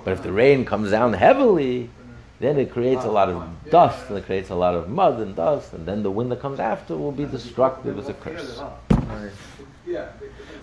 [0.04, 1.90] But if the rain comes down heavily,
[2.38, 5.34] then it creates a lot of dust and it creates a lot of mud and
[5.34, 8.60] dust, and then the wind that comes after will be destructive as a curse.
[9.86, 10.08] Yeah.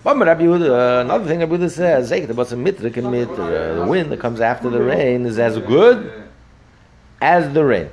[0.02, 3.74] But Rabbi Yehuda, uh, another thing Rabbi Yehuda says, "Zeik, the basa mitra can mitra."
[3.74, 6.10] The wind that comes after the rain is as good
[7.20, 7.90] as the rain.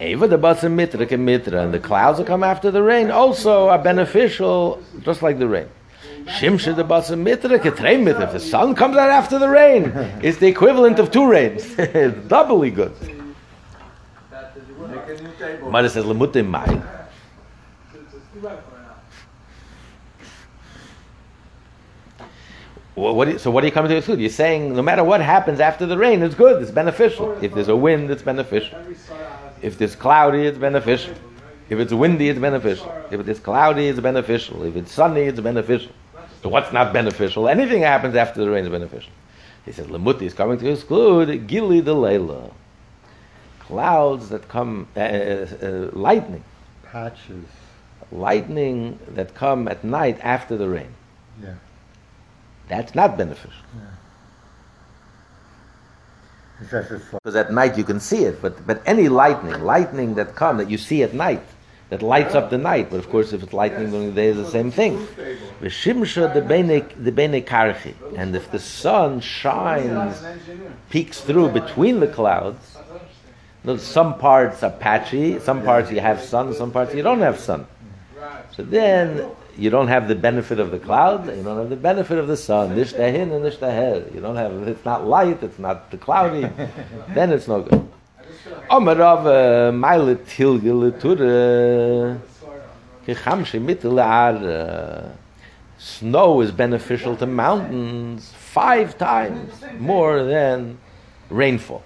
[0.00, 3.68] Eva the basa mitra can mitra, and the clouds that come after the rain also
[3.68, 5.68] are beneficial, just like the rain.
[6.24, 8.24] Shimsha the basa mitra ketrei mitra.
[8.24, 9.92] If the sun comes out after the rain,
[10.22, 11.74] it's the equivalent of two rains.
[11.78, 12.92] it's doubly good.
[13.00, 13.10] Make
[15.08, 15.70] a new table.
[15.70, 16.64] Mother says lemutim mai.
[16.64, 16.74] It's,
[17.94, 18.76] it's, it's right for
[22.18, 22.26] now.
[22.96, 24.20] What, you- so what are you coming to exclude?
[24.20, 27.36] You're saying no matter what happens after the rain, it's good, it's beneficial.
[27.42, 28.78] If there's a wind, it's beneficial.
[28.78, 31.14] Every star has If there's cloudy, it's beneficial.
[31.68, 32.90] If it's windy, it's beneficial.
[33.10, 34.62] If it's cloudy, it's beneficial.
[34.64, 35.92] If it's sunny, it's beneficial.
[36.42, 37.48] So what's not beneficial?
[37.48, 39.12] Anything that happens after the rain is beneficial.
[39.66, 42.50] He says Lemuti is coming to exclude Gili the Layla.
[43.58, 46.44] Clouds that come, uh, uh, lightning,
[46.84, 47.44] Patches.
[48.12, 50.94] lightning that come at night after the rain.
[51.42, 51.54] Yeah.
[52.68, 53.50] That's not beneficial.
[56.58, 59.60] He says it's like, Because at night you can see it, but, but any lightning,
[59.62, 61.42] lightning that comes, that you see at night,
[61.90, 64.38] that lights up the night, but of course if it's lightning during the day, it's
[64.38, 65.06] the same thing.
[65.60, 70.24] V'shimsha the bene the bene karchi, and if the sun shines,
[70.90, 72.76] peeks through between the clouds,
[73.78, 77.66] some parts are patchy, some parts you have sun, some parts you don't have sun.
[78.52, 82.18] So then you don't have the benefit of the cloud, you don't have the benefit
[82.18, 84.14] of the sun, nishtahin and nishtaher.
[84.14, 86.48] You don't have, it's not light, it's not cloudy,
[87.14, 87.88] then it's no good.
[88.70, 89.72] Omarav uh,
[94.46, 95.08] uh,
[95.78, 100.78] Snow is beneficial to mountains five times more than
[101.30, 101.84] rainfall.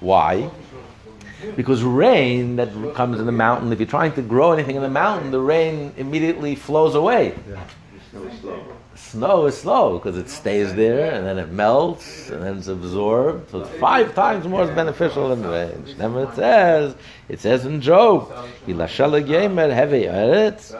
[0.00, 0.50] Why?
[1.56, 4.90] Because rain that comes in the mountain, if you're trying to grow anything in the
[4.90, 7.34] mountain, the rain immediately flows away.
[8.10, 8.64] Snow is slow.
[8.94, 13.50] Snow is slow because it stays there and then it melts and then it's absorbed.
[13.50, 15.84] So it's five times more is beneficial than rain.
[15.98, 16.94] Never it says,
[17.28, 18.30] it says in Job,
[18.66, 20.74] "Ilashal gemer heavy eretz,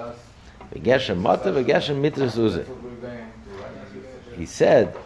[0.74, 2.66] v'geshem mata v'geshem mitres uze."
[4.36, 4.96] He said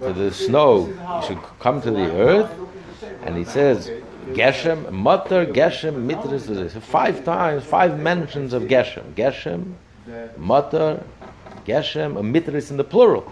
[0.00, 2.50] to the snow, you should come to the earth,
[3.22, 3.90] and he says,
[4.32, 9.14] Geshem, Mutter, Geshem, Mitris, five times, five mentions of Geshem.
[9.14, 9.74] Geshem,
[10.36, 11.02] Mutter,
[11.66, 13.30] Geshem, Mitris in the plural.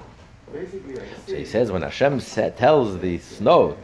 [1.26, 3.76] So he says when Hashem tells the snow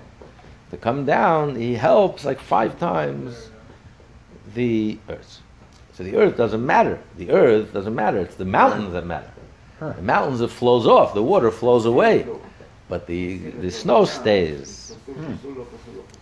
[0.71, 3.51] to come down, he helps like five times
[4.55, 5.41] the earth.
[5.95, 7.01] So the earth doesn't matter.
[7.17, 8.19] The earth doesn't matter.
[8.19, 9.31] It's the mountains that matter.
[9.81, 11.15] The mountains it flows off.
[11.15, 12.27] The water flows away,
[12.89, 14.97] but the the snow stays.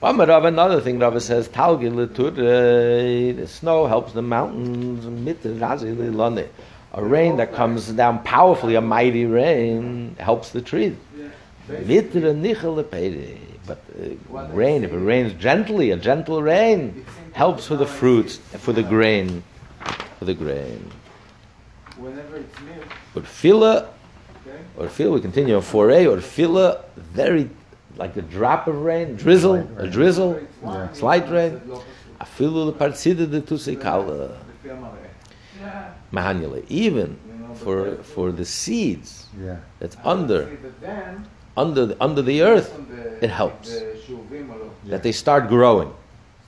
[0.02, 6.48] Rav, another thing Rav says, the snow helps the mountains, mit razi lilane.
[6.92, 10.94] A rain that comes down powerfully, a mighty rain, helps the trees.
[11.68, 13.38] Mitra nichel lepere.
[13.66, 18.72] But uh, rain, if it rains gently, a gentle rain, helps for the fruits, for
[18.72, 19.42] the grain,
[20.18, 20.90] for the grain.
[21.96, 23.95] Whenever it's near, fila, okay?
[24.76, 25.56] Or fila, we continue.
[25.56, 27.50] a Foray or fila, very
[27.96, 30.38] like a drop of rain, drizzle, a drizzle,
[30.92, 31.60] slight rain.
[32.20, 34.36] Afilu leparsida de tusikala.
[36.12, 36.64] Mahanyale.
[36.68, 37.18] Even
[37.54, 39.56] for for the seeds yeah.
[39.78, 40.58] that's under
[41.56, 42.78] under the, under the earth,
[43.22, 43.80] it helps
[44.84, 45.92] that they start growing.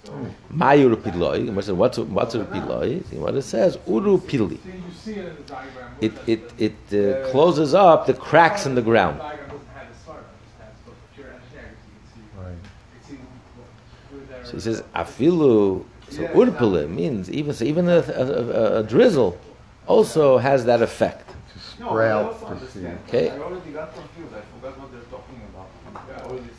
[0.08, 0.14] So,
[0.54, 1.44] Mayu piloi.
[1.46, 3.78] Gemara says, What's a, what's a what it says?
[3.86, 4.58] Uru pili.
[4.62, 5.96] See, you see it in the diagram.
[6.00, 9.18] It it it uh, closes up the cracks in the ground.
[9.18, 12.06] The diagram doesn't have this sort, it just has both pure engineering, so you can
[12.14, 12.56] see, Right.
[12.56, 13.18] you can see
[13.58, 15.84] what- where they're- So he says afilu.
[16.10, 19.36] So urpile means even so even a, a, a, a drizzle
[19.86, 21.28] also has that effect.
[21.28, 21.34] To
[21.80, 22.86] no, I sprout also the seed.
[22.86, 22.98] understand.
[23.08, 23.28] Okay.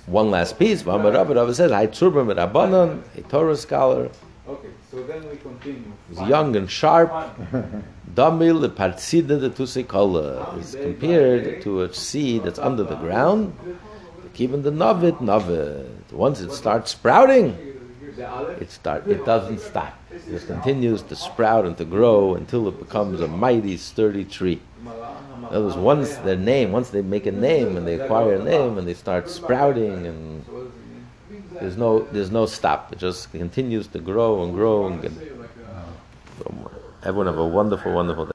[0.07, 0.83] One last piece.
[0.83, 4.09] V'amar Rabba Rabba says, "Hay tzurba mirabanan." A Torah scholar,
[4.47, 5.91] Okay, so then we continue.
[6.09, 7.11] he's young and sharp.
[8.15, 13.53] Damil the partzida the tusikala is compared to a seed that's under the ground.
[14.37, 15.85] Even the navid navid.
[16.13, 17.68] Once it starts sprouting,
[18.19, 19.97] it start it doesn't stop.
[20.11, 24.61] It continues to sprout and to grow until it becomes a mighty sturdy tree.
[24.81, 28.43] In other words, once their name, once they make a name and they acquire a
[28.43, 30.45] name and they start sprouting and
[31.53, 32.91] there's no there's no stop.
[32.93, 35.11] It just continues to grow and grow and get.
[37.01, 38.27] Everyone have a wonderful, wonderful day.